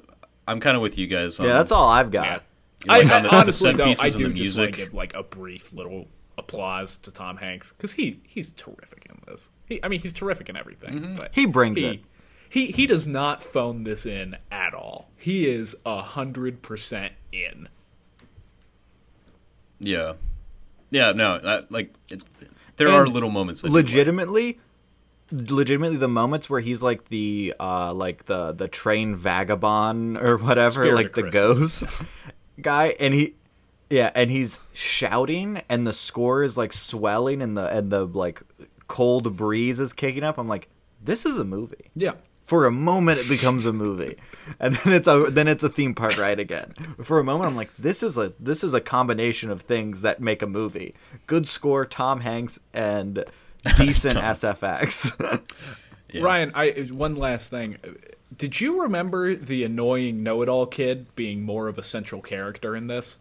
[0.47, 1.39] I'm kind of with you guys.
[1.39, 2.43] On, Yeah, that's all I've got.
[2.85, 2.93] Yeah.
[2.93, 4.93] like I, the- I, the honestly, set though, I do the just want to give
[4.93, 9.49] like a brief little applause to Tom Hanks because he he's terrific in this.
[9.67, 10.93] He, I mean, he's terrific in everything.
[10.99, 11.15] Mm-hmm.
[11.15, 11.99] But He brings he, it.
[12.49, 15.09] He he does not phone this in at all.
[15.17, 17.67] He is a hundred percent in.
[19.79, 20.13] Yeah,
[20.91, 21.11] yeah.
[21.11, 22.23] No, I, like it,
[22.77, 23.61] there And are little moments.
[23.61, 23.85] That do like-
[25.31, 30.83] legitimately the moments where he's like the uh like the the train vagabond or whatever
[30.83, 31.83] Spirit like the ghost
[32.61, 33.35] guy and he
[33.89, 38.41] yeah and he's shouting and the score is like swelling and the and the like
[38.87, 40.37] cold breeze is kicking up.
[40.37, 40.67] I'm like
[41.01, 41.89] this is a movie.
[41.95, 42.13] Yeah.
[42.45, 44.17] for a moment it becomes a movie.
[44.59, 46.73] And then it's a then it's a theme park ride again.
[47.01, 50.19] For a moment i'm like this is a this is a combination of things that
[50.19, 50.93] make a movie.
[51.27, 53.23] Good score tom hanks and
[53.77, 55.41] decent sfx
[56.11, 56.21] Yeah.
[56.21, 57.77] Ryan, I one last thing.
[58.37, 63.17] Did you remember the annoying know-it-all kid being more of a central character in this?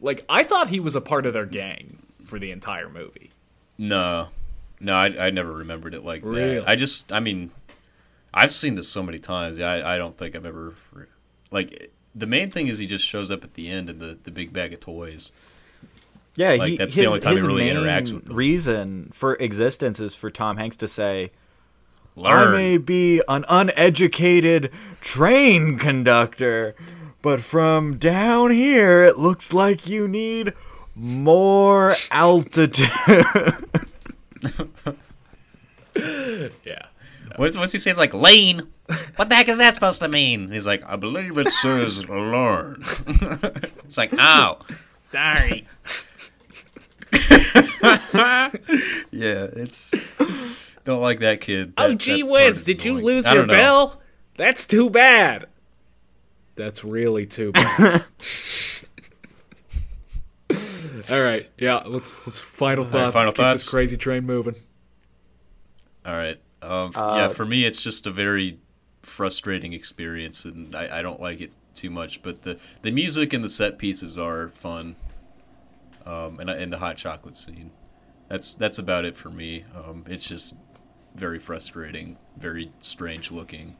[0.00, 3.30] Like I thought he was a part of their gang for the entire movie.
[3.78, 4.28] No,
[4.80, 6.54] no, I, I never remembered it like Really?
[6.56, 6.68] that.
[6.68, 7.50] I just, I mean,
[8.32, 9.58] I've seen this so many times.
[9.60, 10.74] I, I don't think I've ever,
[11.50, 14.30] like, the main thing is he just shows up at the end in the, the
[14.30, 15.32] big bag of toys.
[16.36, 18.36] Yeah, Like, he, that's his, the only time he really main interacts with them.
[18.36, 21.32] reason for existence is for Tom Hanks to say,
[22.16, 22.48] Learn.
[22.48, 26.74] I may be an uneducated train conductor,
[27.22, 30.52] but from down here, it looks like you need
[30.94, 32.88] more altitude.
[36.64, 36.86] Yeah.
[37.36, 37.90] What's, what's he say?
[37.90, 38.68] It's like, Lane.
[39.16, 40.50] What the heck is that supposed to mean?
[40.50, 42.82] He's like, I believe it says learn.
[43.06, 44.58] it's like, ow.
[44.60, 44.74] Oh,
[45.10, 45.66] Sorry.
[49.12, 49.92] Yeah, it's.
[50.84, 51.72] Don't like that kid.
[51.76, 53.54] Oh gee that whiz, is did you lose your don't know.
[53.54, 54.00] bill?
[54.36, 55.46] That's too bad.
[56.56, 58.04] That's really too bad.
[61.10, 61.82] All right, yeah.
[61.86, 63.12] Let's let's final thoughts.
[63.14, 64.54] final let's keep this crazy train moving.
[66.04, 66.40] All right.
[66.62, 68.58] Um, Uh, yeah, for me, it's just a very
[69.02, 72.22] frustrating experience, and I, I don't like it too much.
[72.22, 74.96] But the, the music and the set pieces are fun,
[76.06, 77.70] um, and, I- and the hot chocolate scene.
[78.28, 79.64] That's that's about it for me.
[79.76, 80.54] Um, it's just
[81.14, 83.76] very frustrating, very strange looking,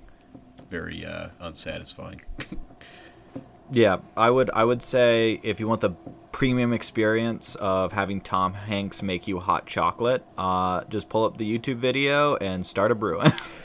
[0.69, 2.23] very uh, unsatisfying.
[3.73, 5.91] yeah, I would I would say if you want the
[6.33, 11.59] premium experience of having Tom Hanks make you hot chocolate, uh, just pull up the
[11.59, 13.33] YouTube video and start a brewing.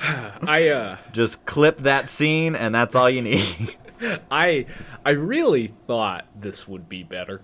[0.00, 3.76] I uh just clip that scene, and that's all you need.
[4.30, 4.66] I
[5.04, 7.42] I really thought this would be better.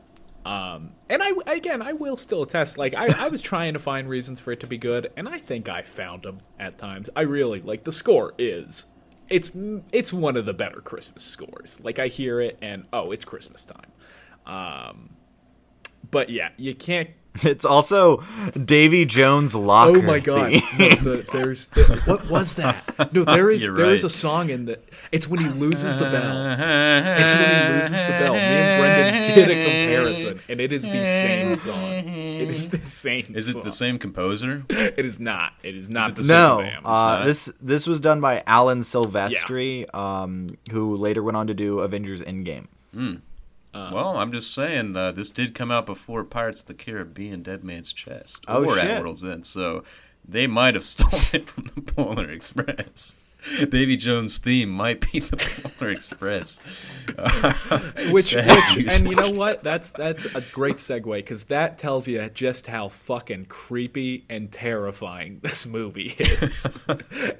[0.49, 2.79] Um, and I again I will still attest.
[2.79, 5.39] Like I, I was trying to find reasons for it to be good, and I
[5.39, 7.11] think I found them at times.
[7.15, 8.87] I really like the score is
[9.29, 9.53] it's
[9.93, 11.79] it's one of the better Christmas scores.
[11.83, 13.93] Like I hear it and oh, it's Christmas time.
[14.47, 15.11] Um,
[16.11, 17.11] but yeah, you can't
[17.43, 19.99] It's also Davy Jones locker.
[19.99, 20.53] Oh my god!
[20.79, 23.13] No, the, there's the, what was that?
[23.13, 24.11] No, there is You're there is right.
[24.11, 24.79] a song in the.
[25.13, 26.57] It's when he loses the bell.
[27.19, 28.35] It's when he loses the bell.
[28.35, 31.93] Me and Brendan did a comparison, and it is the same song.
[31.93, 33.33] It is the same.
[33.35, 33.65] Is it song.
[33.65, 34.65] the same composer?
[34.69, 35.53] It is not.
[35.63, 36.83] It is not it the the same.
[36.83, 41.55] No, uh, this this was done by Alan Silvestri, um, who later went on to
[41.55, 42.67] do Avengers Endgame.
[43.93, 47.65] Well, I'm just saying, uh, this did come out before Pirates of the Caribbean, Dead
[47.65, 48.85] Man's Chest, Oh, or shit.
[48.85, 49.85] At World's End, so
[50.27, 53.15] they might have stolen it from the Polar Express.
[53.71, 55.37] Davy Jones' theme might be the
[55.79, 56.59] Polar Express.
[58.11, 59.63] which, which, and you know what?
[59.63, 65.39] That's that's a great segue because that tells you just how fucking creepy and terrifying
[65.43, 66.67] this movie is.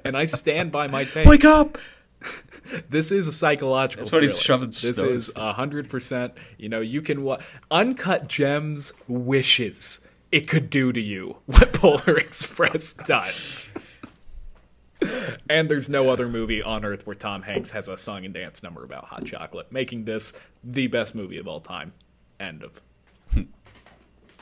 [0.05, 1.27] and I stand by my take.
[1.27, 1.77] Wake up!
[2.89, 4.03] This is a psychological.
[4.03, 6.33] That's what he's shoving This is a hundred percent.
[6.57, 10.01] You know, you can what uncut gems wishes
[10.31, 13.67] it could do to you what Polar Express does.
[15.49, 18.61] And there's no other movie on earth where Tom Hanks has a song and dance
[18.61, 21.93] number about hot chocolate, making this the best movie of all time.
[22.39, 22.81] End of.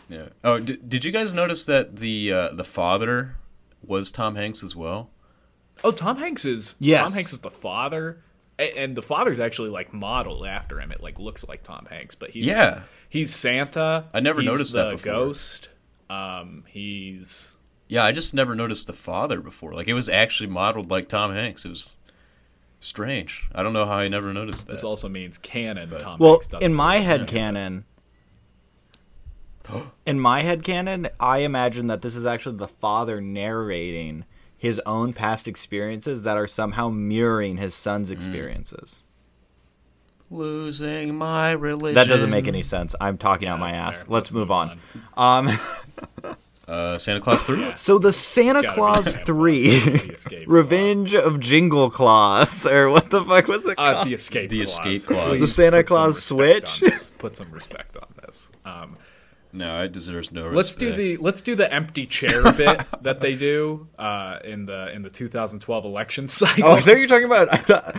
[0.09, 0.29] Yeah.
[0.43, 3.35] Oh, did, did you guys notice that the uh, the father
[3.85, 5.09] was Tom Hanks as well?
[5.83, 7.01] Oh, Tom Hanks is Yes.
[7.01, 8.21] Tom Hanks is the father,
[8.57, 10.91] and the father's actually like modeled after him.
[10.91, 12.81] It like looks like Tom Hanks, but he's Yeah.
[13.09, 14.05] he's Santa.
[14.13, 15.11] I never he's noticed the that before.
[15.13, 15.69] Ghost.
[16.09, 19.73] Um, he's Yeah, I just never noticed the father before.
[19.73, 21.65] Like it was actually modeled like Tom Hanks.
[21.65, 21.97] It was
[22.79, 23.47] strange.
[23.53, 24.73] I don't know how I never noticed that.
[24.73, 25.89] this also means canon.
[25.99, 27.31] Tom Well, Hanks in my head Santa.
[27.31, 27.85] canon,
[30.05, 34.25] in my head canon, I imagine that this is actually the father narrating
[34.57, 37.77] his own past experiences that are somehow mirroring his Mm.
[37.77, 39.03] son's experiences.
[40.29, 41.95] Losing my religion.
[41.95, 42.93] That doesn't make any sense.
[42.99, 44.03] I'm talking out my That's ass.
[44.03, 44.13] fair.
[44.13, 44.79] Let's, move on.
[45.15, 45.57] Um,
[46.67, 47.65] Uh, Santa Clause three.
[47.77, 53.23] so the Santa Clause Santa three, the escape Revenge of Jingle Claus, or what the
[53.23, 54.07] fuck was it Uh, called?
[54.09, 54.71] the escape The clause.
[54.73, 55.27] escape clause.
[55.29, 56.83] Please The Santa put some Claus respect switch?
[56.83, 57.11] on this.
[57.19, 58.49] Put some respect on this.
[58.65, 58.97] Um,
[59.53, 60.55] No, it deserves no respect.
[60.55, 64.91] let's do the let's do the empty chair bit that they do uh, in the
[64.93, 66.65] in the 2012 election cycle.
[66.65, 67.53] Oh, I thought you were talking about.
[67.53, 67.95] I thought,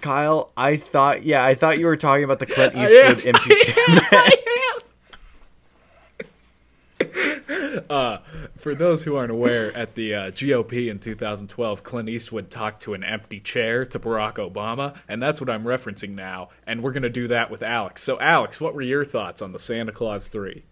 [0.00, 2.84] Kyle, I thought, yeah, I thought you were talking about the Clint am.
[2.84, 3.74] Eastwood empty chair.
[7.90, 8.18] uh,
[8.58, 12.94] for those who aren't aware, at the uh, GOP in 2012, Clint Eastwood talked to
[12.94, 16.50] an empty chair to Barack Obama, and that's what I'm referencing now.
[16.66, 18.02] And we're gonna do that with Alex.
[18.02, 20.64] So, Alex, what were your thoughts on the Santa Clause three?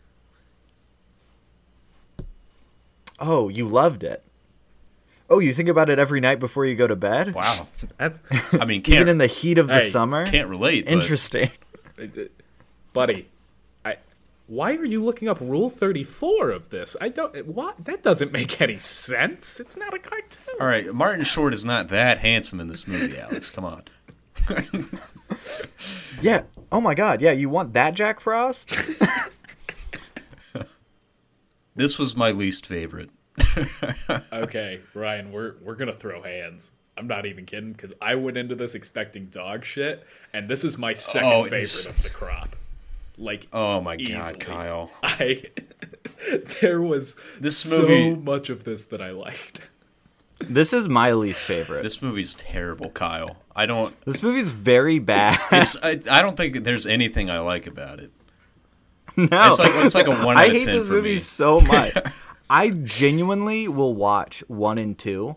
[3.19, 4.23] Oh, you loved it.
[5.29, 7.35] Oh, you think about it every night before you go to bed?
[7.35, 7.67] Wow.
[7.99, 8.23] That's
[8.53, 10.27] I mean, can't Even in the heat of the Hey, summer?
[10.27, 10.85] can't relate.
[10.85, 11.51] but Interesting.
[12.93, 13.29] buddy.
[14.49, 14.53] I.
[14.53, 16.97] Why are you looking up Rule Thirty Four of this?
[17.01, 17.47] I don't.
[17.47, 17.85] What?
[17.85, 19.59] That doesn't make any sense.
[19.61, 20.55] It's not a cartoon.
[20.61, 23.51] All right, Martin Short is not that handsome in this movie, Alex.
[23.51, 23.83] Come on.
[26.23, 26.45] Yeah.
[26.73, 27.21] Oh my God.
[27.21, 27.33] Yeah.
[27.33, 28.75] You want that Jack Frost?
[31.75, 33.11] This was my least favorite.
[34.33, 36.71] Okay, Ryan, we're we're gonna throw hands.
[36.97, 40.79] I'm not even kidding because I went into this expecting dog shit, and this is
[40.79, 42.57] my second Oh, favorite of the crop.
[43.19, 44.39] Like, Oh my god.
[44.41, 44.91] Kyle.
[45.03, 45.43] I
[46.61, 49.63] there was This so movie- much of this that I liked.
[50.41, 51.83] this is my least favorite.
[51.83, 53.37] This, This movie's terrible, Kyle.
[53.55, 53.99] I don't.
[54.05, 55.41] This movie's very bad.
[55.51, 55.77] It's.
[55.83, 58.11] I, I don't think there's anything I like about it.
[59.17, 59.27] no.
[59.33, 61.19] It's like it's like a one out I of hate ten this movie me.
[61.19, 61.97] so much.
[62.51, 65.37] I genuinely will watch one and two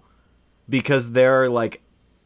[0.67, 1.82] because there are like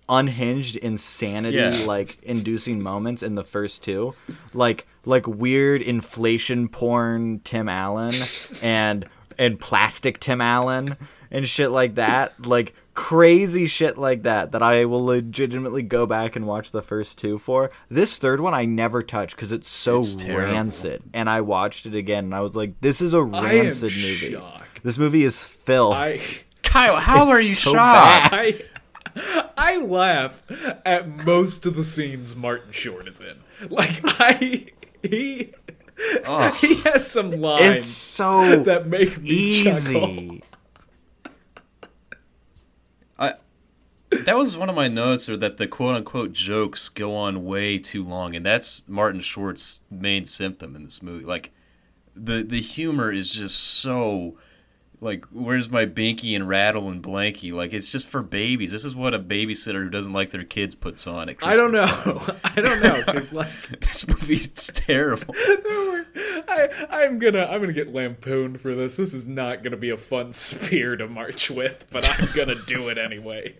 [0.09, 1.85] unhinged insanity Yeah.
[1.85, 4.15] like inducing moments in the first two.
[4.53, 8.13] Like like weird inflation porn Tim Allen
[8.61, 9.05] and
[9.37, 10.95] and plastic Tim Allen
[11.31, 12.45] and shit like that.
[12.45, 17.17] Like crazy shit like that that I will legitimately go back and watch the first
[17.17, 17.71] two for.
[17.89, 21.01] This third one I never touch because it's so It's rancid.
[21.13, 23.91] And I watched it again and I was like, this is a I am rancid
[23.91, 24.31] movie.
[24.33, 24.83] shocked.
[24.83, 25.95] This movie is filth.
[25.95, 26.21] I
[26.61, 28.31] Kyle, how are you so shocked?
[28.31, 28.69] bad.
[29.15, 30.41] I I laugh
[30.85, 33.37] at most of the scenes Martin Short is in.
[33.69, 34.67] Like I
[35.03, 35.53] he
[36.55, 40.09] he has some lines it's so that make me chuckle.
[40.09, 40.43] easy.
[43.17, 43.35] I,
[44.25, 47.77] that was one of my notes, or that the quote unquote jokes go on way
[47.77, 51.25] too long, and that's Martin Short's main symptom in this movie.
[51.25, 51.51] Like,
[52.15, 54.37] the the humor is just so.
[55.03, 57.51] Like, where's my Binky and Rattle and Blanky?
[57.51, 58.71] Like, it's just for babies.
[58.71, 61.73] This is what a babysitter who doesn't like their kids puts on at I don't
[61.73, 62.21] know.
[62.45, 63.51] I don't know because like
[63.81, 65.35] This movie's terrible.
[65.83, 66.05] were,
[66.47, 68.95] I I'm gonna I'm gonna get lampooned for this.
[68.95, 72.89] This is not gonna be a fun spear to march with, but I'm gonna do
[72.89, 73.57] it anyway.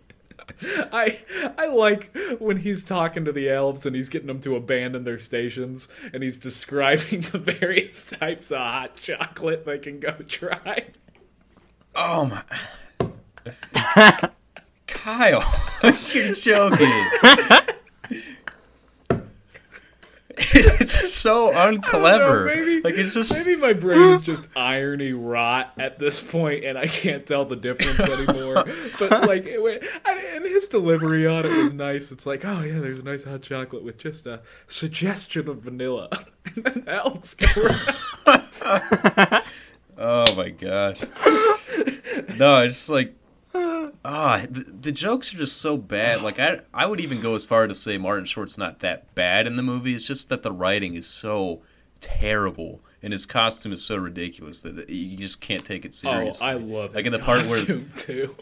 [0.91, 1.19] I
[1.57, 5.19] I like when he's talking to the elves and he's getting them to abandon their
[5.19, 10.85] stations and he's describing the various types of hot chocolate they can go try.
[11.95, 12.43] Oh my.
[14.87, 15.43] Kyle,
[16.13, 16.91] you're joking.
[20.35, 22.45] it's so unclever.
[22.45, 26.87] maybe- like it's just Maybe my brain's just irony rot at this point, and I
[26.87, 28.65] can't tell the difference anymore.
[28.99, 32.11] but like, it, went- I- and his delivery on it was nice.
[32.11, 36.09] It's like, oh yeah, there's a nice hot chocolate with just a suggestion of vanilla,
[36.55, 37.47] and then elves go
[38.25, 39.43] around.
[40.05, 40.99] Oh my gosh.
[42.37, 43.15] No, it's just like
[44.05, 46.21] ah, the, the jokes are just so bad.
[46.21, 49.47] Like I, I would even go as far to say Martin Short's not that bad
[49.47, 49.95] in the movie.
[49.95, 51.61] It's just that the writing is so
[52.01, 56.45] terrible and his costume is so ridiculous that you just can't take it seriously.
[56.45, 56.49] Oh.
[56.49, 58.35] I love Like his in the part where- too.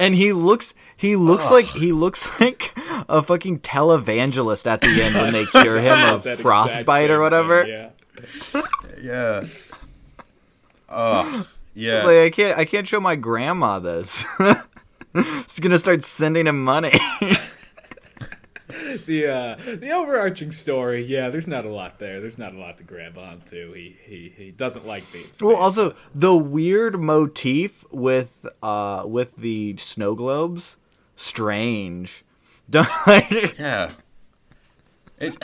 [0.00, 2.72] And he looks he looks like he looks like
[3.08, 7.64] a fucking televangelist at the end when they cure him of frostbite or whatever.
[7.64, 7.90] thing,
[8.52, 8.62] yeah.
[9.02, 9.46] yeah.
[10.88, 12.04] Oh, yeah.
[12.04, 14.24] Like I can't I can't show my grandma this.
[15.14, 16.92] She's gonna start sending him money.
[19.06, 22.20] the uh, the overarching story, yeah, there's not a lot there.
[22.20, 23.72] There's not a lot to grab onto.
[23.72, 25.26] He he he doesn't like being.
[25.40, 28.30] well, also the weird motif with
[28.62, 30.76] uh with the snow globes,
[31.16, 32.24] strange.
[32.70, 33.92] Don't like, Yeah.
[35.18, 35.38] It's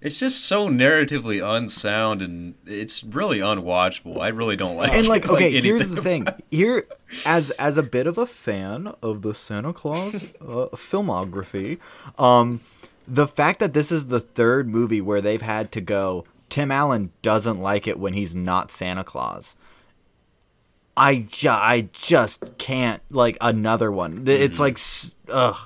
[0.00, 4.20] it's just so narratively unsound and it's really unwatchable.
[4.20, 4.96] I really don't like it.
[4.96, 5.08] and it.
[5.10, 6.86] like okay here's the thing here
[7.24, 11.78] as as a bit of a fan of the santa claus uh, filmography
[12.18, 12.60] um
[13.06, 17.10] the fact that this is the third movie where they've had to go tim allen
[17.22, 19.56] doesn't like it when he's not santa claus
[20.96, 24.78] i ju- i just can't like another one it's like
[25.28, 25.56] ugh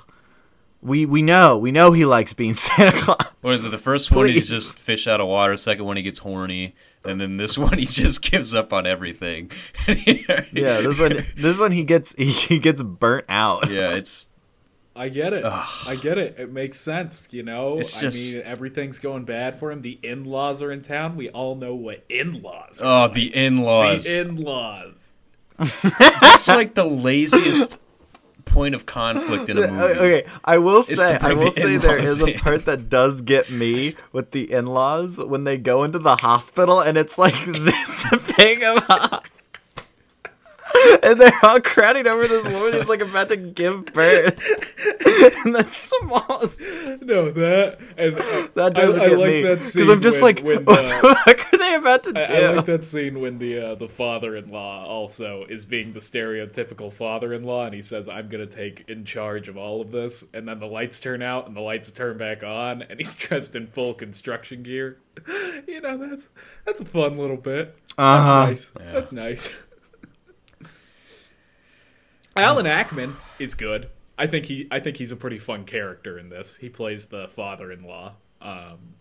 [0.81, 3.69] we we know we know he likes being santa claus What is it?
[3.69, 5.55] The first one he's just fish out of water.
[5.55, 6.73] Second one he gets horny,
[7.03, 9.51] and then this one he just gives up on everything.
[9.87, 14.29] yeah this one this one he gets he, he gets burnt out yeah, it's
[14.95, 15.45] I get it.
[15.45, 16.39] I get it.
[16.39, 17.77] It makes sense, you know.
[17.77, 19.81] It's I mean, everything's going bad for him.
[19.81, 21.15] The in-laws are in town.
[21.15, 22.81] We all know what in-laws.
[22.81, 23.09] Are.
[23.09, 24.05] oh the in-laws.
[24.05, 25.13] The in-laws.
[25.59, 27.77] That's like the laziest
[28.45, 29.99] point of conflict in a movie.
[29.99, 33.95] Okay, I will say, I will the say there a part that does get me
[34.11, 38.05] with the in-laws when they go into the hospital and it's like this
[38.37, 39.21] big of a
[41.03, 44.37] and they're all crowding over this woman who's like about to give birth.
[45.45, 46.43] and that's small.
[47.01, 50.35] No, that and uh, That doesn't I, I like me that because I'm just when,
[50.35, 52.19] like, when what the- the fuck are they about to do?
[52.19, 56.91] I, I like that scene when the uh, the father-in-law also is being the stereotypical
[56.91, 60.59] father-in-law, and he says, "I'm gonna take in charge of all of this," and then
[60.59, 63.93] the lights turn out and the lights turn back on, and he's dressed in full
[63.93, 64.97] construction gear.
[65.67, 66.29] You know, that's
[66.65, 67.75] that's a fun little bit.
[67.97, 68.45] That's Uh-huh.
[68.47, 68.71] nice.
[68.93, 69.63] That's nice.
[72.35, 73.89] Alan Arkin is good.
[74.17, 76.55] I think he I think he's a pretty fun character in this.
[76.55, 78.13] He plays the father-in-law.
[78.41, 78.95] Um,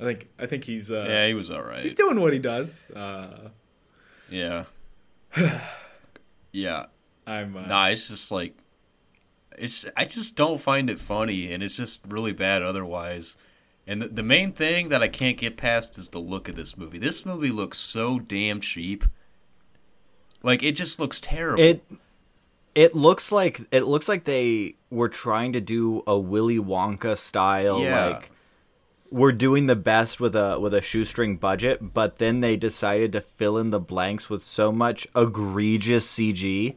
[0.00, 1.82] I think I think he's uh, Yeah, he was all right.
[1.82, 2.82] he's doing what he does.
[2.90, 3.48] Uh,
[4.30, 4.64] Yeah.
[6.52, 6.86] yeah.
[7.26, 8.56] I'm uh, Nah, it's just like
[9.58, 13.36] it's I just don't find it funny and it's just really bad otherwise.
[13.88, 16.76] And the, the main thing that I can't get past is the look of this
[16.76, 16.98] movie.
[16.98, 19.04] This movie looks so damn cheap.
[20.42, 21.62] Like it just looks terrible.
[21.62, 21.84] It
[22.76, 27.80] it looks like it looks like they were trying to do a Willy Wonka style
[27.80, 28.06] Yeah.
[28.06, 28.30] like
[29.10, 33.20] we're doing the best with a with a shoestring budget, but then they decided to
[33.20, 36.76] fill in the blanks with so much egregious CG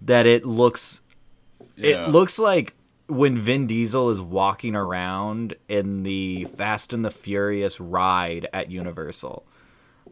[0.00, 1.00] that it looks
[1.76, 2.06] Yeah.
[2.06, 2.74] it looks like
[3.08, 9.44] when Vin Diesel is walking around in the Fast and the Furious ride at Universal.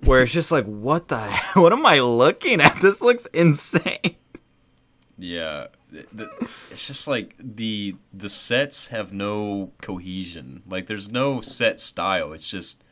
[0.04, 1.20] Where it's just like, what the
[1.54, 2.80] what am I looking at?
[2.80, 4.16] This looks insane.
[5.18, 5.66] Yeah,
[6.70, 10.62] it's just like the the sets have no cohesion.
[10.68, 12.32] Like there's no set style.
[12.32, 12.84] It's just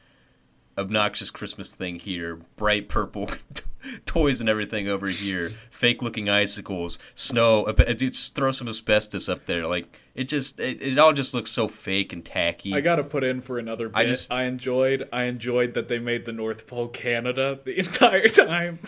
[0.77, 3.31] obnoxious Christmas thing here, bright purple
[4.07, 7.71] toys and everything over here, fake looking icicles, snow.
[7.73, 9.67] Just throw some asbestos up there.
[9.67, 12.75] Like it just it, it all just looks so fake and tacky.
[12.75, 14.29] I gotta put in for another bit.
[14.31, 18.81] I I enjoyed I enjoyed that they made the North Pole Canada the entire time.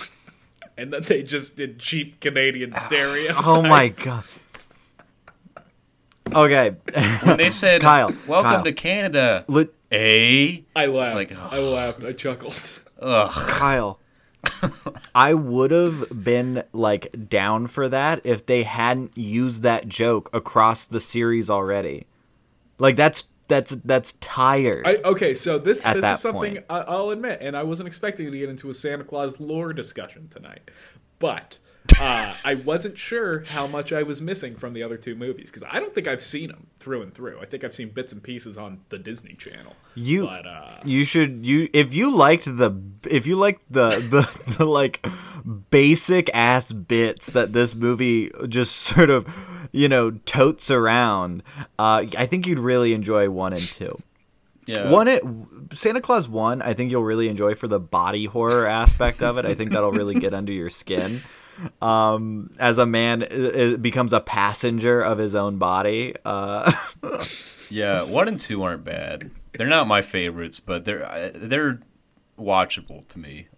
[0.79, 3.47] And then they just did cheap Canadian stereotypes.
[3.47, 4.25] Oh my god.
[6.33, 6.77] Okay.
[7.23, 8.65] when they said, Kyle, "Welcome Kyle.
[8.65, 10.61] to Canada," Lit- a eh?
[10.77, 11.15] I laughed.
[11.15, 12.05] like, I laughed.
[12.05, 12.83] I chuckled.
[13.01, 13.31] ugh.
[13.33, 13.99] Kyle.
[15.15, 20.85] I would have been like down for that if they hadn't used that joke across
[20.85, 22.07] the series already.
[22.79, 24.87] Like that's that's that's tired.
[24.87, 26.67] I, okay, so this this is something point.
[26.71, 30.29] I, I'll admit, and I wasn't expecting to get into a Santa Claus lore discussion
[30.29, 30.71] tonight,
[31.19, 31.59] but
[31.99, 35.65] uh, I wasn't sure how much I was missing from the other two movies because
[35.69, 37.41] I don't think I've seen them through and through.
[37.41, 39.75] I think I've seen bits and pieces on the Disney Channel.
[39.95, 42.73] you but uh, you should you if you liked the
[43.11, 45.05] if you liked the the, the like
[45.71, 49.27] basic ass bits that this movie just sort of
[49.79, 51.43] you know totes around
[51.79, 53.97] uh i think you'd really enjoy one and two
[54.67, 54.91] Yeah.
[54.91, 55.23] one it
[55.73, 59.45] santa claus one i think you'll really enjoy for the body horror aspect of it
[59.47, 61.23] i think that'll really get under your skin
[61.83, 66.73] um as a man i- i- becomes a passenger of his own body uh
[67.71, 69.31] Yeah, one and two aren't bad.
[69.53, 71.81] They're not my favorites, but they're uh, they're
[72.39, 73.49] watchable to me.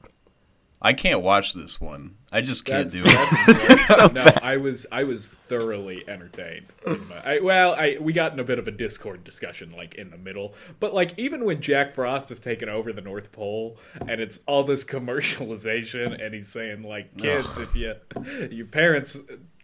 [0.83, 2.17] I can't watch this one.
[2.33, 3.89] I just can't That's, do it.
[3.89, 4.15] important.
[4.15, 6.67] no, I was I was thoroughly entertained.
[7.25, 10.17] I, well, I we got in a bit of a Discord discussion like in the
[10.17, 13.77] middle, but like even when Jack Frost has taken over the North Pole
[14.09, 17.95] and it's all this commercialization, and he's saying like, kids, if you
[18.51, 19.19] your parents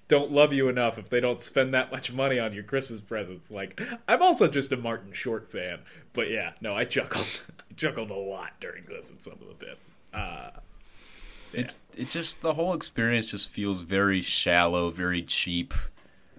[0.09, 3.51] don't love you enough if they don't spend that much money on your Christmas presents.
[3.51, 5.81] Like, I'm also just a Martin Short fan,
[6.13, 9.55] but yeah, no, I chuckled, I chuckled a lot during this and some of the
[9.55, 9.97] bits.
[10.15, 10.51] Uh,
[11.57, 15.75] it, it just the whole experience just feels very shallow, very cheap,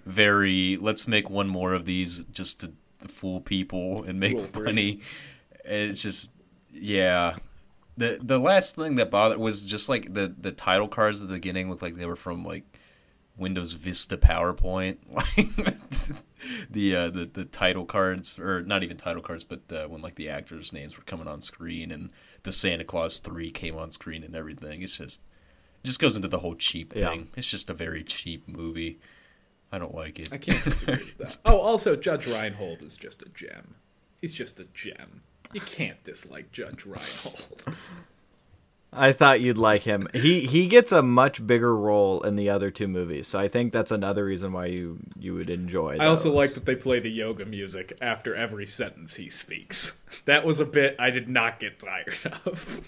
[0.05, 2.73] very let's make one more of these just to
[3.07, 5.01] fool people and make Fool money.
[5.65, 6.31] And it's just
[6.71, 7.37] yeah.
[7.97, 11.33] The the last thing that bothered was just like the the title cards at the
[11.33, 12.63] beginning looked like they were from like
[13.35, 15.49] Windows Vista PowerPoint, like
[16.69, 20.15] the uh, the the title cards, or not even title cards, but uh, when like
[20.15, 22.11] the actors' names were coming on screen and
[22.47, 24.81] the Santa Clause three came on screen and everything.
[24.81, 25.21] It's just
[25.83, 27.09] it just goes into the whole cheap Yeah.
[27.09, 27.27] thing.
[27.35, 28.99] It's just a very cheap movie.
[29.71, 30.31] I don't like it.
[30.31, 31.37] I can't disagree with that.
[31.45, 33.75] Oh, also, Judge Reinhold is just a gem.
[34.21, 35.21] He's just a gem.
[35.53, 37.65] You can't dislike Judge Reinhold.
[38.93, 40.07] I thought you'd like him.
[40.13, 43.73] He he gets a much bigger role in the other two movies, so I think
[43.73, 45.95] that's another reason why you you would enjoy.
[45.95, 46.01] It.
[46.01, 50.01] I also like that they play the yoga music after every sentence he speaks.
[50.25, 52.15] That was a bit I did not get tired
[52.45, 52.81] of.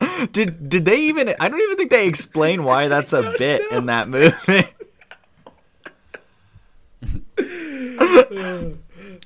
[0.32, 1.34] Did did they even?
[1.40, 4.34] I don't even think they explain why that's a bit in that movie.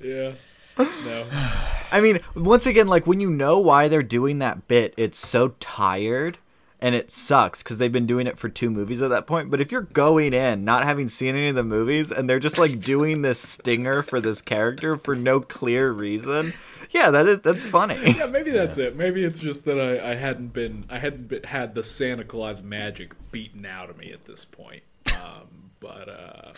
[0.01, 0.33] Yeah.
[0.79, 1.63] No.
[1.91, 5.55] I mean, once again, like when you know why they're doing that bit, it's so
[5.61, 6.39] tired
[6.81, 9.51] and it sucks because they've been doing it for two movies at that point.
[9.51, 12.59] But if you're going in not having seen any of the movies and they're just
[12.59, 16.53] like doing this stinger for this character for no clear reason,
[16.91, 17.97] yeah, that is that's funny.
[18.17, 18.97] Yeah, maybe that's it.
[18.97, 22.63] Maybe it's just that I, I hadn't been I hadn't been, had the Santa Claus
[22.63, 24.83] magic beaten out of me at this point.
[25.15, 26.53] Um, but uh,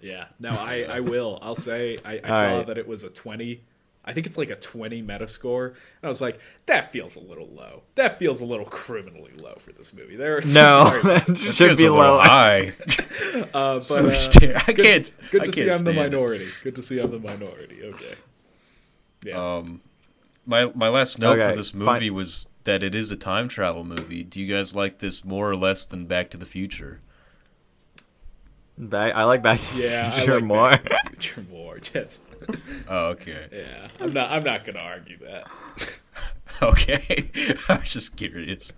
[0.00, 1.38] yeah, no, I, I will.
[1.42, 2.66] I'll say I, I saw right.
[2.66, 3.62] that it was a twenty.
[4.08, 7.46] I think it's like a twenty Metascore, and I was like, that feels a little
[7.48, 7.82] low.
[7.96, 10.16] That feels a little criminally low for this movie.
[10.16, 12.18] There are some No, parts, that should be low.
[12.18, 12.72] high.
[13.54, 14.08] uh, but uh,
[14.66, 16.00] I good, can't- Good I to see can't I'm the stand it.
[16.00, 16.48] minority.
[16.64, 17.82] Good to see I'm the minority.
[17.84, 18.14] Okay.
[19.24, 19.56] Yeah.
[19.58, 19.82] Um,
[20.46, 21.80] my my last note Okay, for this fine.
[21.80, 24.22] movie was that it is a time travel movie.
[24.24, 27.00] Do you guys like this more or less than Back to the Future?
[28.78, 30.70] Back, I like Back to the yeah, I Future like more.
[30.70, 31.78] Back to the Future more.
[31.78, 32.24] Just
[32.88, 33.46] Oh, okay.
[33.52, 34.30] yeah, I'm not.
[34.30, 35.48] I'm not gonna argue that.
[36.60, 37.30] Okay.
[37.68, 38.72] I was just curious.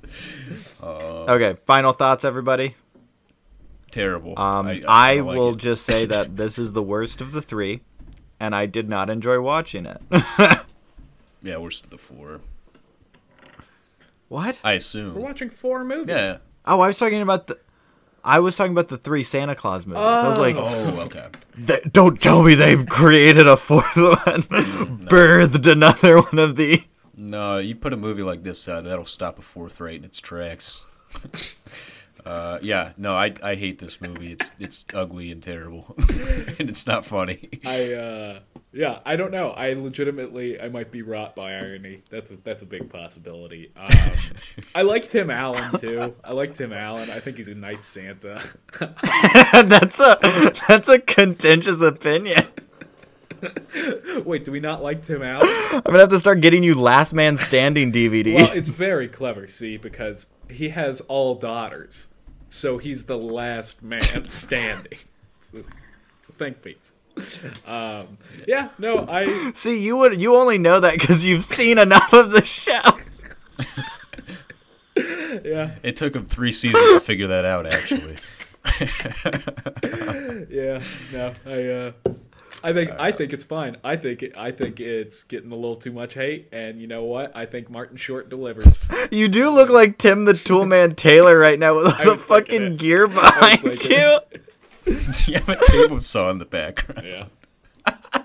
[0.83, 2.75] okay, final thoughts, everybody.
[3.91, 4.39] Terrible.
[4.39, 5.57] Um, I, I, don't like will it.
[5.57, 7.81] just say that this is the worst of the three,
[8.39, 10.03] and I did not enjoy watching it.
[11.43, 12.41] Yeah, worst of the four.
[14.29, 14.59] what?
[14.63, 16.15] I assume We're watching four movies.
[16.15, 16.37] Yeah.
[16.67, 17.59] Oh, I was talking about the.
[18.25, 20.03] I was talking about the three Santa Claus movies.
[20.03, 20.41] I was oh.
[20.41, 21.27] like, Oh, okay.
[21.67, 26.83] "Th- don't tell me they've created a fourth one, mm, birthed another one of these.
[27.17, 30.21] No, you put a movie like this out, that'll stop a fourth rate in its
[30.21, 30.83] tracks.
[32.25, 34.33] uh, yeah, no, I I hate this movie.
[34.33, 35.95] It's it's ugly and terrible,
[36.59, 37.49] and it's not funny.
[37.65, 38.41] I uh
[38.73, 39.51] yeah, I don't know.
[39.51, 42.03] I legitimately I might be rot by irony.
[42.09, 43.73] That's a that's a big possibility.
[43.77, 44.13] Um,
[44.75, 46.15] I like Tim Allen too.
[46.23, 47.11] I like Tim Allen.
[47.11, 48.43] I think he's a nice Santa.
[48.81, 52.47] that's a that's a contentious opinion.
[54.25, 55.49] Wait, do we not like Tim Allen?
[55.73, 58.35] I'm gonna have to start getting you Last Man Standing DVD.
[58.35, 62.09] Well, it's very clever, see, because he has all daughters,
[62.51, 64.99] so he's the last man standing.
[65.39, 65.77] It's, it's,
[66.19, 66.93] it's a think piece.
[67.67, 72.13] Um, yeah, no, I See, you would you only know that because you've seen enough
[72.13, 72.81] of the show.
[75.45, 77.67] yeah It took him three seasons to figure that out.
[77.67, 78.17] Actually,
[80.51, 80.83] yeah
[81.13, 81.93] no I uh
[82.63, 83.77] I think I uh, think it's fine.
[83.83, 87.01] I think it, I think it's getting a little too much hate, and you know
[87.01, 87.35] what?
[87.35, 88.85] I think Martin Short delivers.
[89.11, 93.09] You do look like Tim the Toolman Taylor right now with all the fucking gear
[93.09, 94.21] behind you.
[95.27, 97.05] you have a table saw in the background.
[97.05, 98.23] Yeah.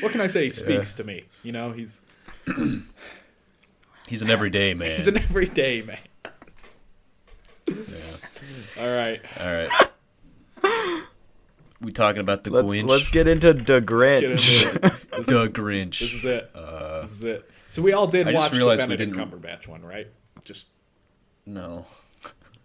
[0.00, 0.44] what can I say?
[0.44, 1.24] He speaks to me.
[1.42, 2.00] You know, he's
[4.08, 4.96] He's an everyday man.
[4.96, 5.98] he's an everyday man.
[7.68, 7.74] Yeah.
[8.80, 9.20] All right.
[9.38, 9.89] All right.
[11.80, 12.86] We talking about the Let's Grinch?
[12.86, 14.22] let's get into the Grinch.
[14.22, 14.78] into
[15.24, 15.98] the is, Grinch.
[16.00, 16.50] this is it.
[16.54, 17.50] this is it.
[17.70, 20.08] So we all did I watch the realized Benedict didn't- Cumberbatch one, right?
[20.44, 20.66] Just
[21.46, 21.86] no.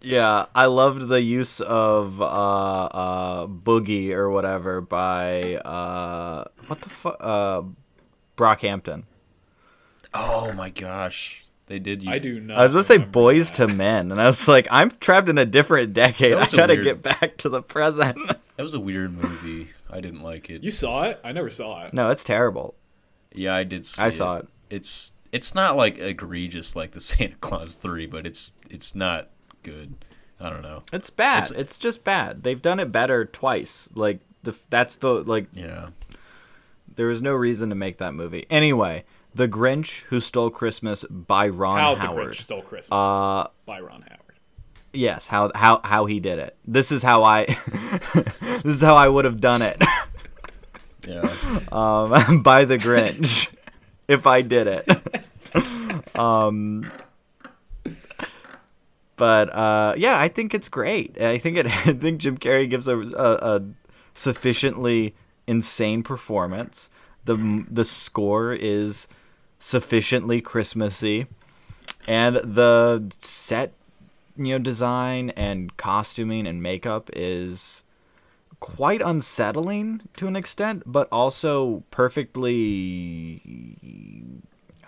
[0.02, 6.88] yeah, I loved the use of uh uh Boogie or whatever by uh what the
[6.90, 7.62] fuck uh
[8.36, 9.04] Brockhampton.
[10.12, 12.02] Oh my gosh, they did.
[12.02, 12.10] You.
[12.10, 12.58] I do not.
[12.58, 13.68] I was gonna say Boys that.
[13.68, 16.34] to Men, and I was like, I'm trapped in a different decade.
[16.34, 18.18] I gotta weird- get back to the present.
[18.56, 19.70] That was a weird movie.
[19.90, 20.64] I didn't like it.
[20.64, 21.20] You saw it?
[21.22, 21.92] I never saw it.
[21.94, 22.74] no, it's terrible.
[23.32, 23.84] yeah, I did.
[23.86, 24.48] See I saw it.
[24.70, 29.28] It's it's not like egregious like the Santa Clause three, but it's it's not
[29.62, 29.94] good.
[30.40, 30.82] I don't know.
[30.92, 31.42] It's bad.
[31.44, 32.42] It's, It's- just bad.
[32.42, 33.88] They've done it better twice.
[33.94, 35.88] Like the that's the like Yeah.
[36.94, 38.46] there was no reason to make that movie.
[38.50, 39.04] Anyway,
[39.34, 44.02] The Grinch Who Stole Christmas by Ron How the Grinch Stole Christmas Uh by Ron
[44.02, 44.15] Howard.
[44.96, 46.56] Yes, how how how he did it.
[46.66, 47.44] This is how I
[48.14, 49.82] this is how I would have done it.
[51.06, 51.32] Yeah.
[51.72, 53.54] um by The Grinch
[54.08, 56.16] if I did it.
[56.16, 56.90] um
[59.16, 61.20] but uh yeah, I think it's great.
[61.20, 63.62] I think it I think Jim Carrey gives a a, a
[64.14, 65.14] sufficiently
[65.46, 66.90] insane performance.
[67.24, 69.06] The the score is
[69.58, 71.26] sufficiently Christmassy,
[72.06, 73.72] and the set,
[74.36, 77.82] you know, design and costuming and makeup is
[78.60, 83.40] quite unsettling to an extent, but also perfectly.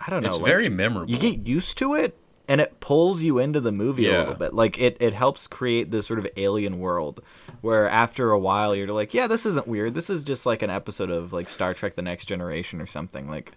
[0.05, 0.29] I don't know.
[0.29, 1.11] It's like, very memorable.
[1.11, 4.53] You get used to it, and it pulls you into the movie a little bit.
[4.53, 7.21] Like it, it helps create this sort of alien world
[7.61, 9.93] where after a while you're like, yeah, this isn't weird.
[9.93, 13.29] This is just like an episode of like Star Trek: The Next Generation or something.
[13.29, 13.51] Like,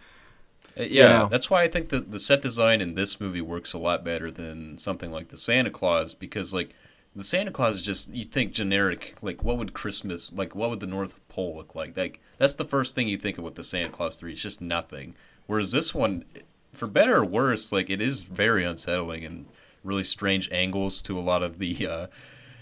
[0.78, 1.28] Uh, yeah, know.
[1.30, 4.30] that's why I think the the set design in this movie works a lot better
[4.30, 6.70] than something like the Santa Claus because like
[7.14, 10.80] the Santa Claus is just you think generic like what would Christmas like what would
[10.80, 13.64] the North Pole look like like that's the first thing you think of with the
[13.64, 15.14] Santa Clause three it's just nothing
[15.46, 16.24] whereas this one
[16.72, 19.46] for better or worse like it is very unsettling and
[19.84, 22.06] really strange angles to a lot of the uh,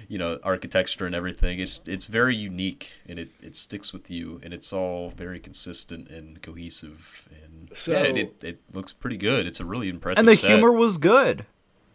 [0.08, 1.60] you know architecture and everything.
[1.60, 6.08] It's it's very unique and it, it sticks with you and it's all very consistent
[6.08, 9.46] and cohesive and So- yeah, it, it, it looks pretty good.
[9.46, 10.18] It's a really impressive.
[10.18, 10.50] and the set.
[10.50, 11.46] humor was good.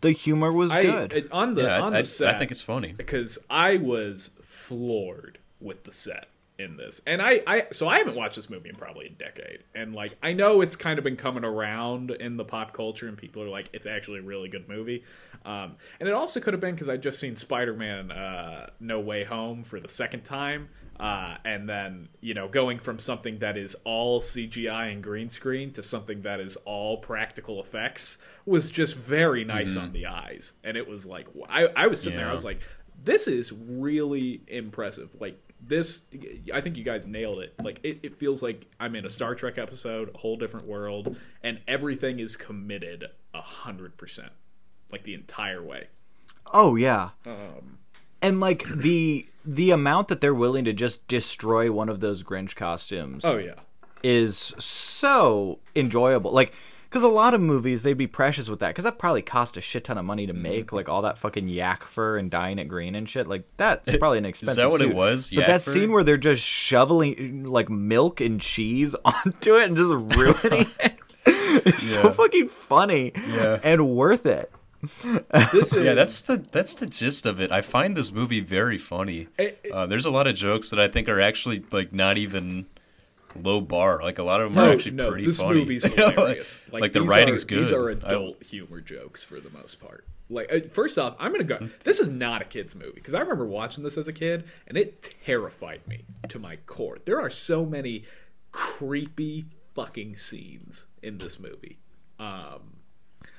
[0.02, 1.14] The humor was I, good.
[1.14, 2.36] it- on the yeah, on I, the I, set.
[2.36, 2.94] I think it's funny.
[2.94, 7.02] because I was floored with the set in this.
[7.06, 9.64] And I, I so I haven't watched this movie in probably a decade.
[9.74, 13.18] And like I know it's kind of been coming around in the pop culture and
[13.18, 15.04] people are like it's actually a really good movie.
[15.44, 19.24] Um, and it also could have been because I just seen Spider-Man uh, No Way
[19.26, 20.70] Home for the second time.
[21.00, 25.72] Uh, and then you know going from something that is all CGI and green screen
[25.74, 30.78] to something that is all practical effects was just very nice on the eyes, and
[30.78, 32.62] it was like I, I was sitting there, I was like,
[33.04, 35.16] this is really impressive.
[35.20, 35.38] Like
[35.68, 36.02] this,
[36.54, 37.54] I think you guys nailed it.
[37.64, 41.16] Like it, it feels like I'm in a Star Trek episode, a whole different world,
[41.44, 44.32] and everything is committed a hundred percent,
[44.92, 45.88] like the entire way.
[46.54, 47.10] oh yeah.
[47.26, 47.80] Um,
[48.26, 52.56] and like the the amount that they're willing to just destroy one of those Grinch
[52.56, 53.54] costumes oh yeah,
[54.02, 56.32] is so enjoyable.
[56.32, 56.54] Like,
[56.90, 59.62] because a lot of movies they'd be precious with that because that probably cost a
[59.62, 60.42] shit ton of money to mm-hmm.
[60.42, 60.72] make.
[60.74, 63.28] Like all that fucking yak fur and dyeing it green and shit.
[63.28, 64.54] Like that's probably an expensive.
[64.54, 64.96] is that what it suit.
[64.96, 65.72] was, But yak that fur?
[65.72, 70.98] scene where they're just shoveling like milk and cheese onto it and just ruining it.
[71.28, 73.60] It's so fucking funny Yeah.
[73.64, 74.52] and worth it.
[75.52, 77.52] This is Yeah, that's the that's the gist of it.
[77.52, 79.28] I find this movie very funny.
[79.38, 82.18] It- it- uh, there's a lot of jokes that I think are actually like not
[82.18, 82.66] even
[83.36, 84.02] low bar.
[84.02, 85.10] Like a lot of them no, are actually no.
[85.12, 85.60] pretty This funny.
[85.60, 86.58] movie's know, like- hilarious.
[86.72, 87.60] like, the writing's are, good.
[87.60, 90.06] These are I- adult humor jokes for the most part.
[90.30, 91.70] Like uh, first off, I'm gonna go.
[91.84, 94.76] This is not a kids movie because I remember watching this as a kid and
[94.78, 96.98] it terrified me to my core.
[97.06, 98.06] There are so many
[98.52, 101.78] creepy fucking scenes in this movie.
[102.20, 102.78] Um,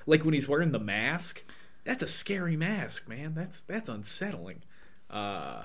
[0.06, 1.42] like when he's wearing the mask.
[1.84, 3.34] That's a scary mask, man.
[3.34, 4.62] That's that's unsettling.
[5.10, 5.62] Uh,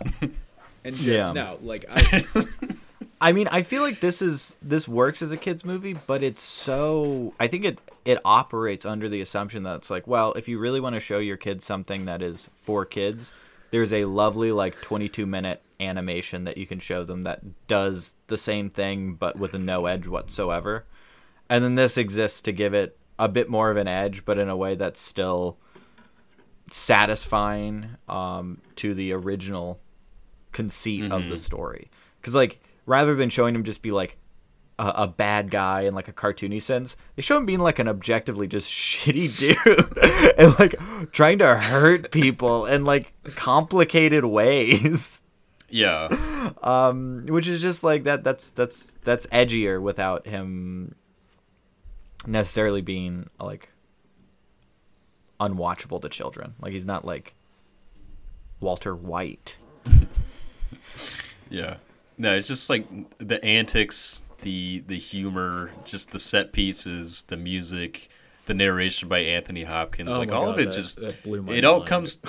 [0.84, 1.34] and Yeah.
[1.34, 2.24] no, like I,
[3.22, 6.44] I mean, I feel like this is this works as a kids movie, but it's
[6.44, 10.60] so I think it it operates under the assumption that it's like, well, if you
[10.60, 13.32] really want to show your kids something that is for kids,
[13.72, 18.38] there's a lovely like 22 minute animation that you can show them that does the
[18.38, 20.86] same thing but with a no edge whatsoever.
[21.50, 24.50] And then this exists to give it a bit more of an edge, but in
[24.50, 25.60] a way that's still
[26.72, 29.80] satisfying um, to the original
[30.52, 31.92] conceit of the story.
[32.20, 34.18] Because like rather than showing him just be like
[34.80, 37.88] a, a bad guy in like a cartoony sense, they show him being like an
[37.88, 39.98] objectively just shitty dude
[40.40, 45.22] and like trying to hurt people in like complicated ways.
[45.70, 46.08] yeah,
[46.64, 48.24] Um, which is just like that.
[48.24, 50.96] That's that's that's edgier without him
[52.26, 53.70] necessarily being like
[55.40, 56.54] unwatchable to children.
[56.62, 57.34] Like he's not like
[58.60, 59.58] Walter White.
[61.50, 61.78] yeah.
[62.18, 62.86] No, it's just like
[63.18, 68.10] the antics, the the humor, just the set pieces, the music,
[68.46, 70.10] the narration by Anthony Hopkins.
[70.10, 72.22] Oh like all God, of it that- just that blew my it all comes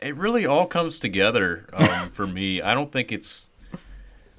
[0.00, 2.60] it really all comes together um, for me.
[2.60, 3.50] I don't think it's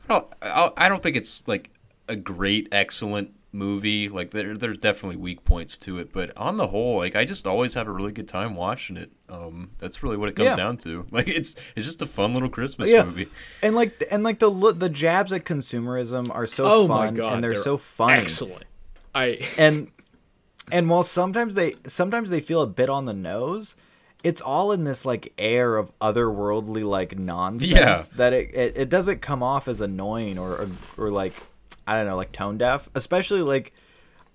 [0.10, 1.70] I don't, I I don't think it's like
[2.08, 4.10] a great excellent movie.
[4.10, 7.48] Like there there's definitely weak points to it, but on the whole, like I just
[7.48, 9.12] always have a really good time watching it.
[9.28, 10.56] Um, that's really what it comes Yeah.
[10.56, 11.06] down to.
[11.12, 13.04] Like it's it's just a fun little Christmas Yeah.
[13.04, 13.28] movie.
[13.62, 17.34] And like and like the the jabs at consumerism are so oh fun my god,
[17.36, 18.14] and they're, so funny.
[18.22, 18.66] Excellent.
[19.16, 19.90] I And
[20.72, 23.76] and while sometimes they sometimes they feel a bit on the nose,
[24.24, 28.04] it's all in this like air of otherworldly like nonsense Yeah.
[28.18, 31.34] that it, it it doesn't come off as annoying or or, or like
[31.90, 32.88] I don't know like tone deaf.
[32.94, 33.74] Especially like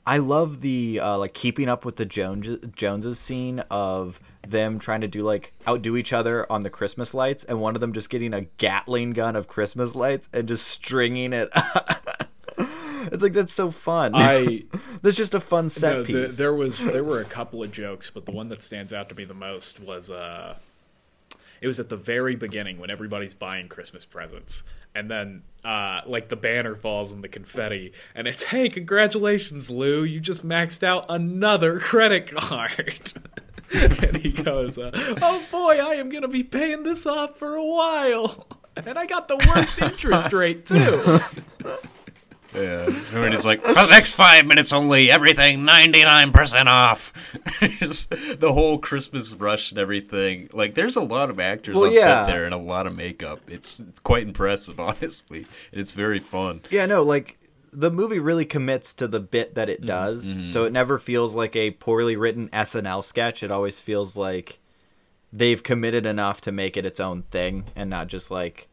[0.04, 5.02] I love the uh, like keeping up with the Jones Joneses scene of them trying
[5.02, 8.10] to do like outdo each other on the Christmas lights, and one of them just
[8.10, 11.48] getting a Gatling gun of Christmas lights and just stringing it.
[12.58, 14.16] it's like that's so fun.
[14.16, 14.64] I
[15.02, 16.36] that's just a fun set no, the, piece.
[16.36, 19.14] there was there were a couple of jokes, but the one that stands out to
[19.14, 20.56] me the most was uh
[21.60, 24.64] it was at the very beginning when everybody's buying Christmas presents.
[24.94, 30.04] And then uh like the banner falls and the confetti and it's hey, congratulations, Lou,
[30.04, 33.12] you just maxed out another credit card.
[33.74, 34.90] and he goes, uh,
[35.22, 39.06] "Oh boy, I am going to be paying this off for a while." And I
[39.06, 41.20] got the worst interest rate too.
[42.54, 42.86] Yeah.
[43.14, 47.12] And he's like, for the next five minutes only, everything 99% off.
[47.64, 50.48] The whole Christmas rush and everything.
[50.52, 52.00] Like, there's a lot of actors Well, on yeah.
[52.00, 53.40] set there and a lot of makeup.
[53.48, 55.46] It's quite impressive, honestly.
[55.72, 56.60] And it's very fun.
[56.70, 57.38] Yeah, no, like
[57.72, 60.52] the movie really commits to the bit that it mm, does, mm-hmm.
[60.52, 63.42] so it never feels like a poorly written SNL sketch.
[63.42, 64.60] It always feels like
[65.32, 68.68] they've committed enough to make it its own thing and not just like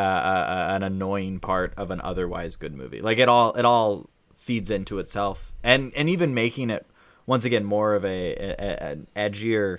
[0.00, 3.00] an annoying part of an otherwise good movie.
[3.00, 6.86] Like it all it all feeds into itself, and and even making it
[7.26, 9.78] once again more of a, a an edgier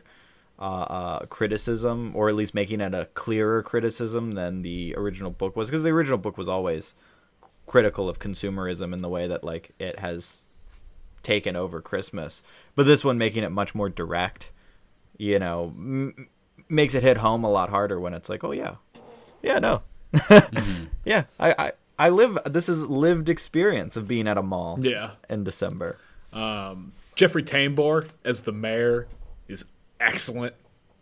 [0.60, 5.56] uh, uh, criticism, or at least making it a clearer criticism than the original book
[5.56, 6.94] was, because the original book was always
[7.66, 10.38] critical of consumerism in the way that like it has
[11.24, 12.42] taken over Christmas,
[12.76, 14.52] but this one making it much more direct,
[15.18, 16.28] you know, m-
[16.68, 18.76] makes it hit home a lot harder when it's like, oh yeah,
[19.42, 19.82] yeah, no,
[21.06, 22.38] yeah, I, I I live.
[22.46, 25.12] This is lived experience of being at a mall Yeah.
[25.30, 25.98] in December.
[26.34, 29.08] Um, Jeffrey Tambor as the mayor
[29.48, 29.66] is
[30.00, 30.56] excellent.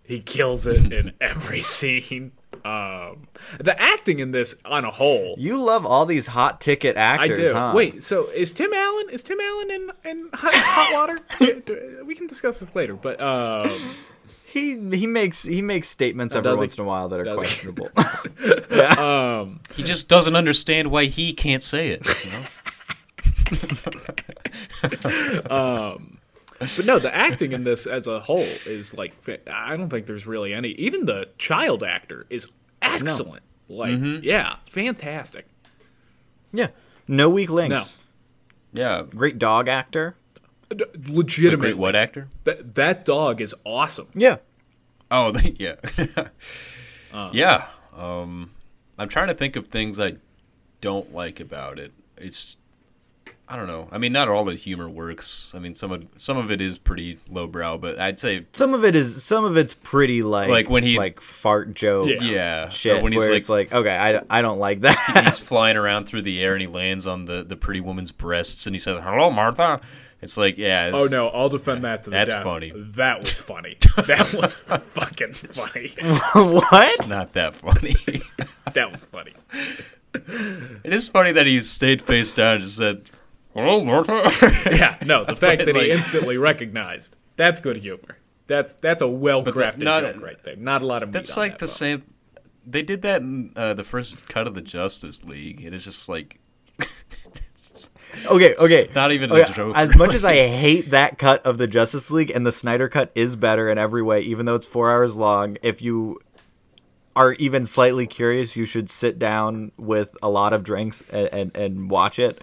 [0.04, 2.32] He kills it in every scene.
[2.66, 3.28] Um,
[3.60, 7.38] the acting in this, on a whole, You love all these hot ticket actors.
[7.40, 7.54] I do.
[7.54, 7.74] huh?
[7.76, 9.10] Wait, so is Tim Allen?
[9.12, 11.20] Is Tim Allen in in hot, hot water?
[12.06, 13.96] We can discuss this later, but um,
[14.58, 17.38] he he makes he makes statements every once in a while that are Does he?
[17.38, 17.90] questionable.
[19.02, 22.06] um, He just doesn't understand why he can't say it.
[22.26, 22.44] You know?
[26.60, 29.14] but no, the acting in this as a whole is like
[29.52, 30.70] I don't think there's really any.
[30.70, 32.50] Even the child actor is
[32.82, 33.44] excellent.
[33.70, 35.46] Like, yeah, fantastic.
[36.54, 36.68] yeah,
[37.08, 37.96] no weak links.
[38.74, 38.82] No.
[38.82, 39.04] Yeah.
[39.10, 40.16] Great dog actor.
[40.70, 42.28] D- The Legitimately, great what actor?
[42.44, 44.08] That that dog is awesome.
[44.14, 44.38] Yeah,
[45.10, 45.76] Oh, they, yeah.
[47.34, 47.68] yeah.
[47.96, 48.52] Um,
[48.98, 50.16] I'm trying to think of things I
[50.82, 51.94] don't like about it.
[52.18, 52.58] It's
[53.50, 53.88] I don't know.
[53.94, 55.54] I mean, not all the humor works.
[55.56, 58.84] I mean, some of some of it is pretty lowbrow, but I'd say some of
[58.84, 62.24] it is some of it's pretty like Like when he- like fart joke Yeah.
[62.24, 62.70] yeah.
[62.70, 65.24] shit But when he's where like, it's like okay I, I don't like that.
[65.26, 68.66] he's flying around through the air and he lands on the the pretty woman's breasts
[68.68, 69.80] and he says, "Hello, Martha."
[70.22, 70.88] It's like, yeah.
[70.88, 72.44] It's, Oh no, I'll defend that to the That's death.
[72.44, 72.72] funny.
[72.76, 73.78] That was funny.
[74.08, 75.90] That was fucking funny.
[76.34, 76.90] what?
[77.00, 77.96] It's Not that funny.
[78.74, 79.34] That was funny.
[80.14, 83.04] it is funny that he stayed face down and just said,
[83.54, 84.32] "Hello, Martha."
[84.72, 88.18] Yeah, no, the fact that he instantly recognized that's good humor.
[88.48, 90.56] That's that's a well crafted not- joke right there.
[90.56, 91.76] Not a lot of meat That's on like that the bone.
[91.76, 92.04] same.
[92.66, 95.64] They did that in uh, the first cut of the Justice League.
[95.64, 96.40] It is just like
[98.26, 98.90] Okay, okay.
[98.96, 99.76] not even a joke.
[99.76, 103.12] As much as I hate that cut of the Justice League, and the Snyder cut
[103.16, 105.58] is better in every way, even though it's four hours long.
[105.62, 106.20] If you
[107.16, 111.56] are even slightly curious, you should sit down with a lot of drinks and and,
[111.58, 112.42] and watch it.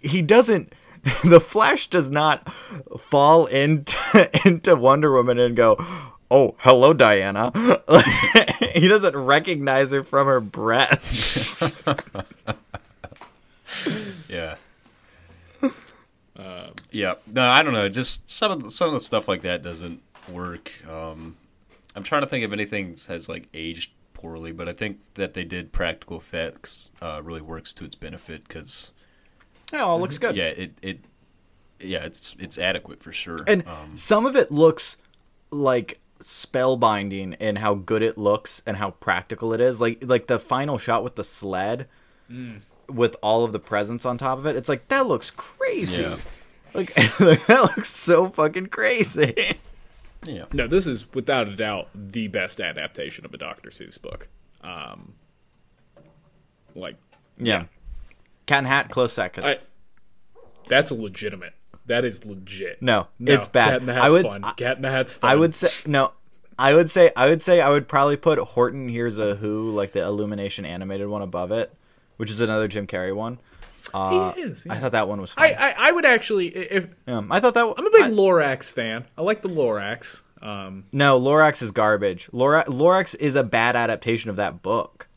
[0.00, 0.72] He doesn't.
[1.24, 2.52] The Flash does not
[2.98, 3.96] fall into
[4.46, 5.76] into Wonder Woman and go,
[6.30, 7.52] "Oh, hello, Diana."
[8.74, 11.62] he doesn't recognize her from her breath.
[14.28, 14.56] yeah.
[16.90, 17.14] Yeah.
[17.26, 17.88] No, I don't know.
[17.88, 20.72] Just some of the, some of the stuff like that doesn't work.
[20.88, 21.36] Um,
[21.94, 25.34] I'm trying to think of anything that has like aged poorly, but I think that
[25.34, 28.92] they did practical effects uh, really works to its benefit because
[29.72, 30.36] Yeah, all looks good.
[30.36, 31.00] yeah, it it
[31.80, 33.40] yeah, it's it's adequate for sure.
[33.46, 34.96] And um, some of it looks
[35.50, 39.80] like spellbinding in how good it looks and how practical it is.
[39.80, 41.86] Like like the final shot with the sled
[42.88, 44.56] with all of the presents on top of it.
[44.56, 46.02] It's like that looks crazy.
[46.02, 46.16] Yeah.
[46.74, 49.56] Like, like, that looks so fucking crazy.
[50.24, 50.44] yeah.
[50.52, 53.70] No, this is without a doubt the best adaptation of a Dr.
[53.70, 54.28] Seuss book.
[54.62, 55.14] Um,
[56.74, 56.96] like,
[57.38, 57.64] Yeah.
[58.46, 59.44] Cat and Hat close second.
[59.44, 59.58] I,
[60.68, 61.54] that's a legitimate.
[61.86, 62.82] That is legit.
[62.82, 63.70] no, No, it's bad.
[63.70, 64.44] Cat in the I Hat's would fun.
[64.44, 65.30] I, Cat in the Hat's fun.
[65.30, 66.12] I would say no.
[66.58, 69.92] I would say I would say I would probably put Horton Hears a Who like
[69.92, 71.72] the Illumination animated one above it,
[72.16, 73.38] which is another Jim Carrey one.
[73.94, 75.44] Uh, He is, I thought that one was fun.
[75.44, 79.04] I, I, I would actually if I thought that I'm a big I- Lorax fan.
[79.16, 80.20] I like the Lorax.
[80.40, 82.28] Um, no, Lorax is garbage.
[82.32, 85.08] Lora, Lorax is a bad adaptation of that book.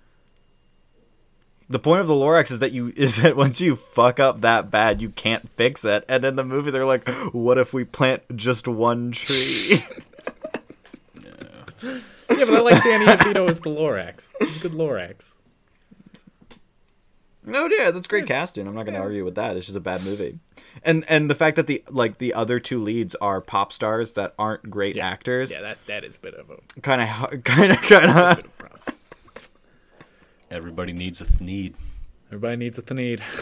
[1.70, 4.72] The point of the Lorax is that you is that once you fuck up that
[4.72, 6.04] bad, you can't fix it.
[6.10, 9.84] And in the movie, they're like, "What if we plant just one tree?"
[11.24, 11.46] yeah,
[12.30, 14.30] but I like Danny DeVito as the Lorax.
[14.40, 15.36] He's a good Lorax.
[17.44, 18.68] No, yeah, that's great casting.
[18.68, 19.58] I'm not going to argue with that.
[19.58, 20.38] It's just a bad movie,
[20.84, 24.36] and and the fact that the like the other two leads are pop stars that
[24.38, 25.08] aren't great Yeah.
[25.08, 28.36] actors, Yeah, that that is a bit of a, kind of, kind of, kind of.
[28.38, 28.96] bit of problem.
[30.50, 31.74] Everybody needs a th-
[32.30, 33.24] Everybody needs a need.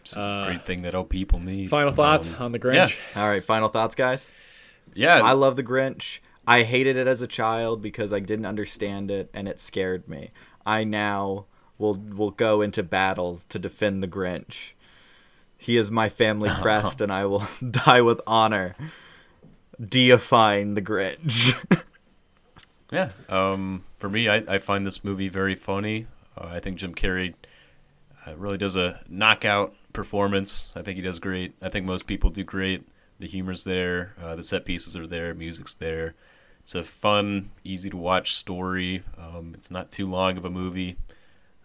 [0.00, 1.66] It's a great thing that all people need.
[1.66, 2.98] Uh, Final thoughts Um, on the Grinch?
[3.14, 3.22] Yeah.
[3.22, 4.32] All right, final thoughts, guys.
[4.94, 6.20] Yeah, I love the Grinch.
[6.46, 10.30] I hated it as a child because I didn't understand it and it scared me.
[10.64, 11.44] I now
[11.78, 14.72] will will go into battle to defend the Grinch.
[15.56, 18.76] He is my family crest, and I will die with honor,
[19.80, 21.54] deifying the Grinch.
[22.90, 23.10] Yeah.
[23.28, 26.06] Um, for me, I, I find this movie very funny.
[26.36, 27.34] Uh, I think Jim Carrey
[28.26, 30.68] uh, really does a knockout performance.
[30.74, 31.54] I think he does great.
[31.60, 32.88] I think most people do great.
[33.18, 34.14] The humor's there.
[34.22, 35.34] Uh, the set pieces are there.
[35.34, 36.14] Music's there.
[36.60, 39.02] It's a fun, easy to watch story.
[39.16, 40.96] Um, it's not too long of a movie.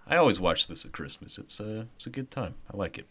[0.08, 1.38] I always watch this at Christmas.
[1.38, 2.56] It's a it's a good time.
[2.74, 3.08] I like it.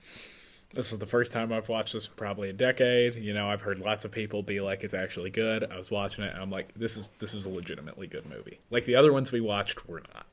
[0.74, 3.14] This is the first time I've watched this in probably a decade.
[3.16, 6.24] You know, I've heard lots of people be like, "It's actually good." I was watching
[6.24, 9.12] it, and I'm like, "This is this is a legitimately good movie." Like the other
[9.12, 10.26] ones we watched were not.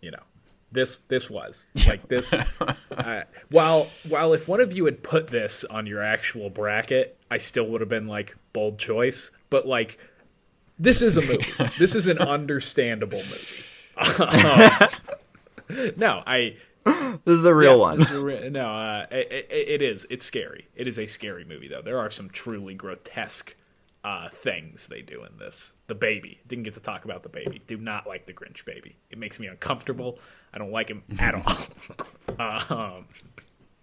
[0.00, 0.22] You know,
[0.72, 2.32] this this was like this.
[2.32, 7.38] uh, while while if one of you had put this on your actual bracket, I
[7.38, 9.30] still would have been like bold choice.
[9.50, 9.98] But like,
[10.78, 11.46] this is a movie.
[11.78, 13.64] this is an understandable movie.
[13.96, 14.88] Um,
[15.96, 16.56] no, I
[17.24, 18.06] this is a real yeah, one.
[18.06, 20.06] a re- no, uh, it, it, it is.
[20.10, 20.68] It's scary.
[20.76, 21.82] It is a scary movie, though.
[21.82, 23.56] There are some truly grotesque
[24.04, 25.72] uh, things they do in this.
[25.86, 26.40] The baby.
[26.46, 27.62] Didn't get to talk about the baby.
[27.66, 28.96] Do not like the Grinch baby.
[29.10, 30.18] It makes me uncomfortable.
[30.52, 32.38] I don't like him at all.
[32.68, 33.06] um,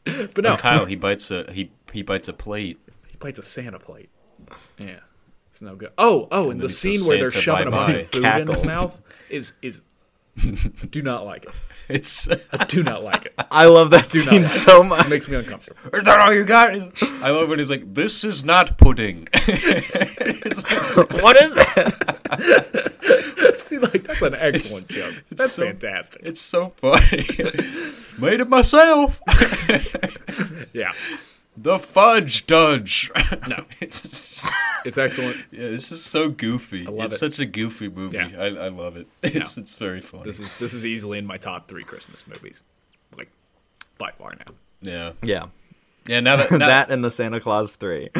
[0.03, 2.79] but no, Kyle, he bites a he he bites a plate.
[3.07, 4.09] he plays a Santa plate.
[4.77, 4.99] Yeah,
[5.49, 5.91] it's no good.
[5.97, 8.07] Oh, oh, and, And the then it's a scene where they're shoving a bunch of
[8.07, 9.81] food in his mouth is is.
[10.89, 11.51] do not like it.
[11.93, 13.33] It's I do not like it.
[13.51, 15.05] I love that not scene like so much.
[15.05, 15.79] It makes me uncomfortable.
[15.97, 16.73] Is that all you got?
[17.21, 19.45] I love when he's like, "This is not pudding." what
[21.41, 23.61] is it?
[23.61, 25.15] See, like that's an excellent joke.
[25.31, 26.21] That's so- fantastic.
[26.23, 27.27] it's so funny.
[28.17, 29.21] Made it myself.
[30.73, 30.93] Yeah,
[31.57, 33.11] the fudge dudge.
[33.47, 33.65] No.
[33.79, 34.43] it's, it's
[34.85, 35.37] it's excellent.
[35.51, 36.83] yeah, it's just so goofy.
[36.83, 37.19] love it's it.
[37.19, 38.17] such a goofy movie.
[38.17, 38.29] Yeah.
[38.37, 39.07] I, I love it.
[39.21, 40.23] It's it's very funny.
[40.23, 42.61] This is this is easily in my top three Christmas movies,
[43.17, 43.29] like
[43.97, 44.53] by far now.
[44.81, 45.45] yeah, Yeah,
[46.07, 46.19] yeah.
[46.19, 48.09] Now that, now, that and the Santa Clause three.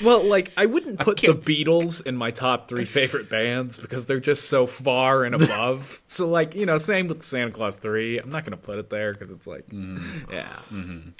[0.00, 4.20] Well, like I wouldn't put the Beatles in my top three favorite bands because they're
[4.20, 6.02] just so far and above.
[6.06, 8.18] so, like you know, same with Santa Clause three.
[8.18, 10.32] I'm not gonna put it there because it's like, mm-hmm.
[10.32, 11.10] yeah, mm-hmm.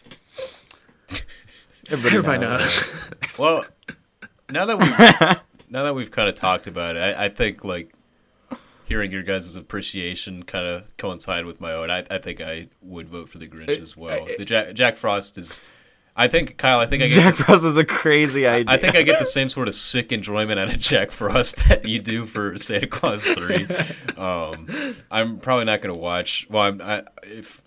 [1.90, 3.10] Everybody knows.
[3.38, 3.64] well,
[4.50, 4.98] now that we've
[5.70, 7.92] now that we've kind of talked about it, I, I think like
[8.84, 11.90] hearing your guys' appreciation kind of coincide with my own.
[11.90, 14.26] I, I think I would vote for the Grinch as well.
[14.28, 15.60] I- the Jack, Jack Frost is.
[16.16, 16.80] I think Kyle.
[16.80, 17.14] I think I get.
[17.14, 18.74] Jack the- Frost is a crazy idea.
[18.74, 21.84] I think I get the same sort of sick enjoyment out of Jack Frost that
[21.84, 23.68] you do for Santa Clause Three.
[24.16, 24.66] Um,
[25.12, 26.46] I'm probably not going to watch.
[26.50, 27.62] Well, I'm, I, if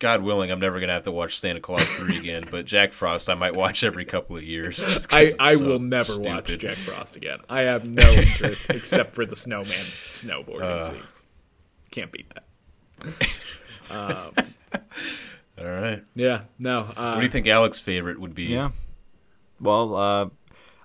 [0.00, 2.44] God willing, I'm never going to have to watch Santa Clause Three again.
[2.50, 4.82] But Jack Frost, I might watch every couple of years.
[5.10, 6.46] I, I so will never watch.
[6.58, 7.38] Jack Frost again.
[7.48, 9.68] I have no interest except for the snowman
[10.08, 10.80] snowboarding Uh.
[10.80, 11.02] scene.
[11.92, 12.44] Can't beat that.
[13.90, 16.02] All right.
[16.14, 16.80] Yeah, no.
[16.96, 18.44] Uh, What do you think Alex's favorite would be?
[18.44, 18.70] Yeah.
[19.60, 20.28] Well, uh,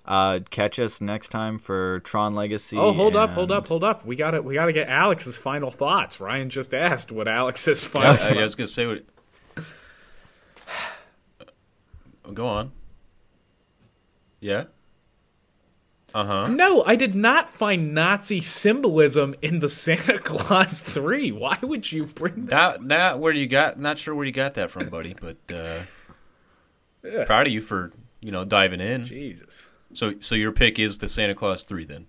[0.08, 2.78] uh, catch us next time for Tron Legacy.
[2.78, 4.06] Oh, hold up, hold up, hold up.
[4.06, 6.20] We got to we got to get Alex's final thoughts.
[6.20, 8.22] Ryan just asked what Alex's final.
[8.24, 9.03] I, I was going to say what.
[12.34, 12.72] Go on.
[14.39, 14.66] Yeah.
[16.14, 16.47] Uh huh.
[16.47, 21.34] No, I did not find Nazi symbolism in the Santa Clause 3.
[21.34, 22.82] Why would you bring that?
[22.82, 23.78] Not not where you got.
[23.80, 25.16] Not sure where you got that from, buddy.
[25.20, 25.80] But uh,
[27.03, 27.26] Yeah.
[27.26, 27.91] proud of you for
[28.22, 29.06] you know diving in.
[29.06, 29.70] Jesus.
[29.96, 32.08] So so your pick is the Santa Clause three then,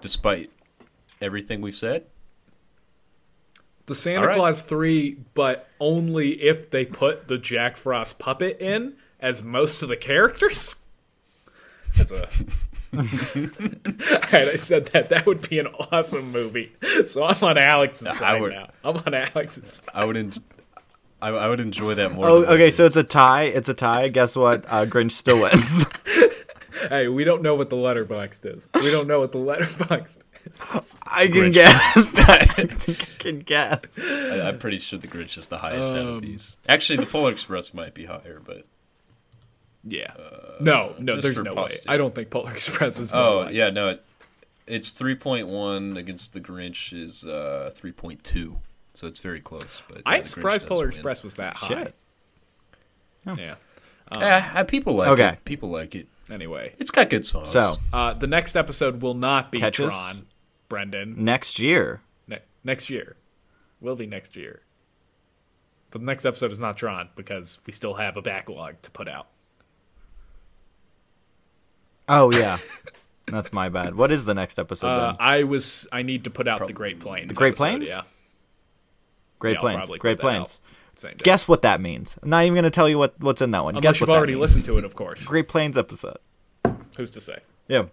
[0.00, 0.50] despite
[1.20, 2.06] everything we've said.
[3.86, 4.36] The Santa All right.
[4.36, 9.88] Clause 3, but only if they put the Jack Frost puppet in as most of
[9.88, 10.76] the characters.
[11.96, 12.28] That's a.
[12.92, 16.72] Had I said that, that would be an awesome movie.
[17.06, 18.70] So I'm on Alex's I side would- now.
[18.84, 19.88] I'm on Alex's side.
[19.92, 20.34] I would en-
[21.20, 22.28] I, I would enjoy that more.
[22.28, 22.70] Oh, okay.
[22.70, 23.44] So it's a tie.
[23.44, 24.08] It's a tie.
[24.08, 24.64] Guess what?
[24.68, 25.84] Uh, Grinch still wins.
[26.88, 28.68] Hey, we don't know what the Letterboxd is.
[28.74, 30.18] We don't know what the Letterboxd
[30.78, 30.96] is.
[31.06, 31.52] I can Grinch.
[31.54, 32.18] guess.
[32.18, 32.46] I
[33.18, 33.80] can guess.
[33.98, 36.56] I, I'm pretty sure the Grinch is the highest out Um, of these.
[36.68, 38.66] Actually, the Polar Express might be higher, but
[39.84, 40.12] Yeah.
[40.60, 41.76] no, no, there's for no way.
[41.88, 43.12] I don't think Polar Express is.
[43.12, 44.04] oh like- yeah, no, it,
[44.66, 48.56] it's 3.1 against the Grinch is uh, 3.2,
[48.94, 49.82] so it's very close.
[49.88, 50.88] But uh, I'm surprised does Polar win.
[50.88, 51.68] Express was that high.
[51.68, 51.94] Shit.
[53.38, 53.54] Yeah.
[54.18, 55.28] Yeah, uh, people like Okay.
[55.30, 55.44] it.
[55.46, 56.06] People like it.
[56.30, 57.50] Anyway, It's got good songs.
[57.50, 59.92] So uh, the next episode will not be Catch us?
[59.92, 60.26] Tron,
[60.68, 61.24] Brendan.
[61.24, 62.00] next year.
[62.28, 63.16] Ne- next year.
[63.80, 64.62] Will be next year.
[65.90, 69.08] But the next episode is not Tron because we still have a backlog to put
[69.08, 69.26] out.
[72.08, 72.56] Oh yeah,
[73.26, 73.94] that's my bad.
[73.94, 75.16] What is the next episode Uh, then?
[75.20, 77.28] I was I need to put out the Great Plains.
[77.28, 77.88] The Great episode, Plains?
[77.88, 78.02] Yeah.
[79.38, 79.76] Great Yeah, Plains.
[79.78, 80.60] probably Great put out Plains.
[80.94, 81.22] Same day.
[81.24, 82.16] Guess what that means.
[82.22, 83.74] I'm not even going to tell you what, what's in that one.
[83.76, 85.24] Unless Guess you've what that already listened to it, of course.
[85.24, 86.18] Great Plains episode.
[86.96, 87.38] Who's to say?
[87.68, 87.84] Yeah.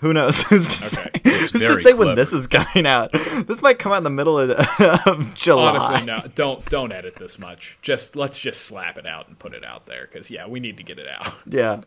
[0.00, 0.42] Who knows?
[0.48, 1.10] Who's to Okay.
[1.24, 1.30] say?
[1.38, 3.10] Who's to say when this is coming out?
[3.46, 4.50] This might come out in the middle of,
[5.06, 5.70] of July.
[5.70, 6.22] Honestly, no.
[6.34, 7.78] Don't don't edit this much.
[7.82, 10.76] Just let's just slap it out and put it out there because yeah, we need
[10.76, 11.32] to get it out.
[11.50, 11.80] Yeah.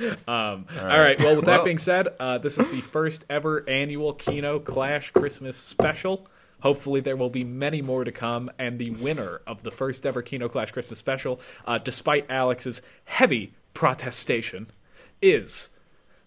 [0.00, 1.18] Um, all, right.
[1.18, 5.10] Well, with that Well- being said, uh, this is the first ever annual Kino Clash
[5.10, 6.26] Christmas special.
[6.62, 8.50] Hopefully, there will be many more to come.
[8.58, 13.52] And the winner of the first ever Kino Clash Christmas special, uh, despite Alex's heavy
[13.74, 14.70] protestation,
[15.20, 15.68] is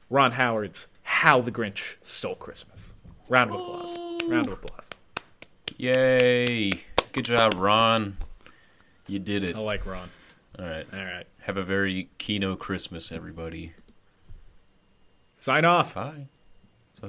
[0.09, 2.93] Ron Howard's "How the Grinch Stole Christmas."
[3.27, 3.95] Round of applause.
[4.25, 4.89] Round of applause.
[5.77, 6.71] Yay!
[7.11, 8.17] Good job, Ron.
[9.07, 9.55] You did it.
[9.55, 10.09] I like Ron.
[10.59, 10.85] All right.
[10.93, 11.25] All right.
[11.41, 13.73] Have a very Kino Christmas, everybody.
[15.33, 15.95] Sign off.
[15.95, 16.27] Bye.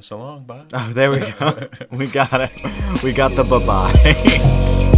[0.01, 0.45] So, long.
[0.45, 0.65] Bye.
[0.73, 1.69] Oh, there we go.
[1.91, 3.03] we got it.
[3.03, 4.93] We got the bye bye.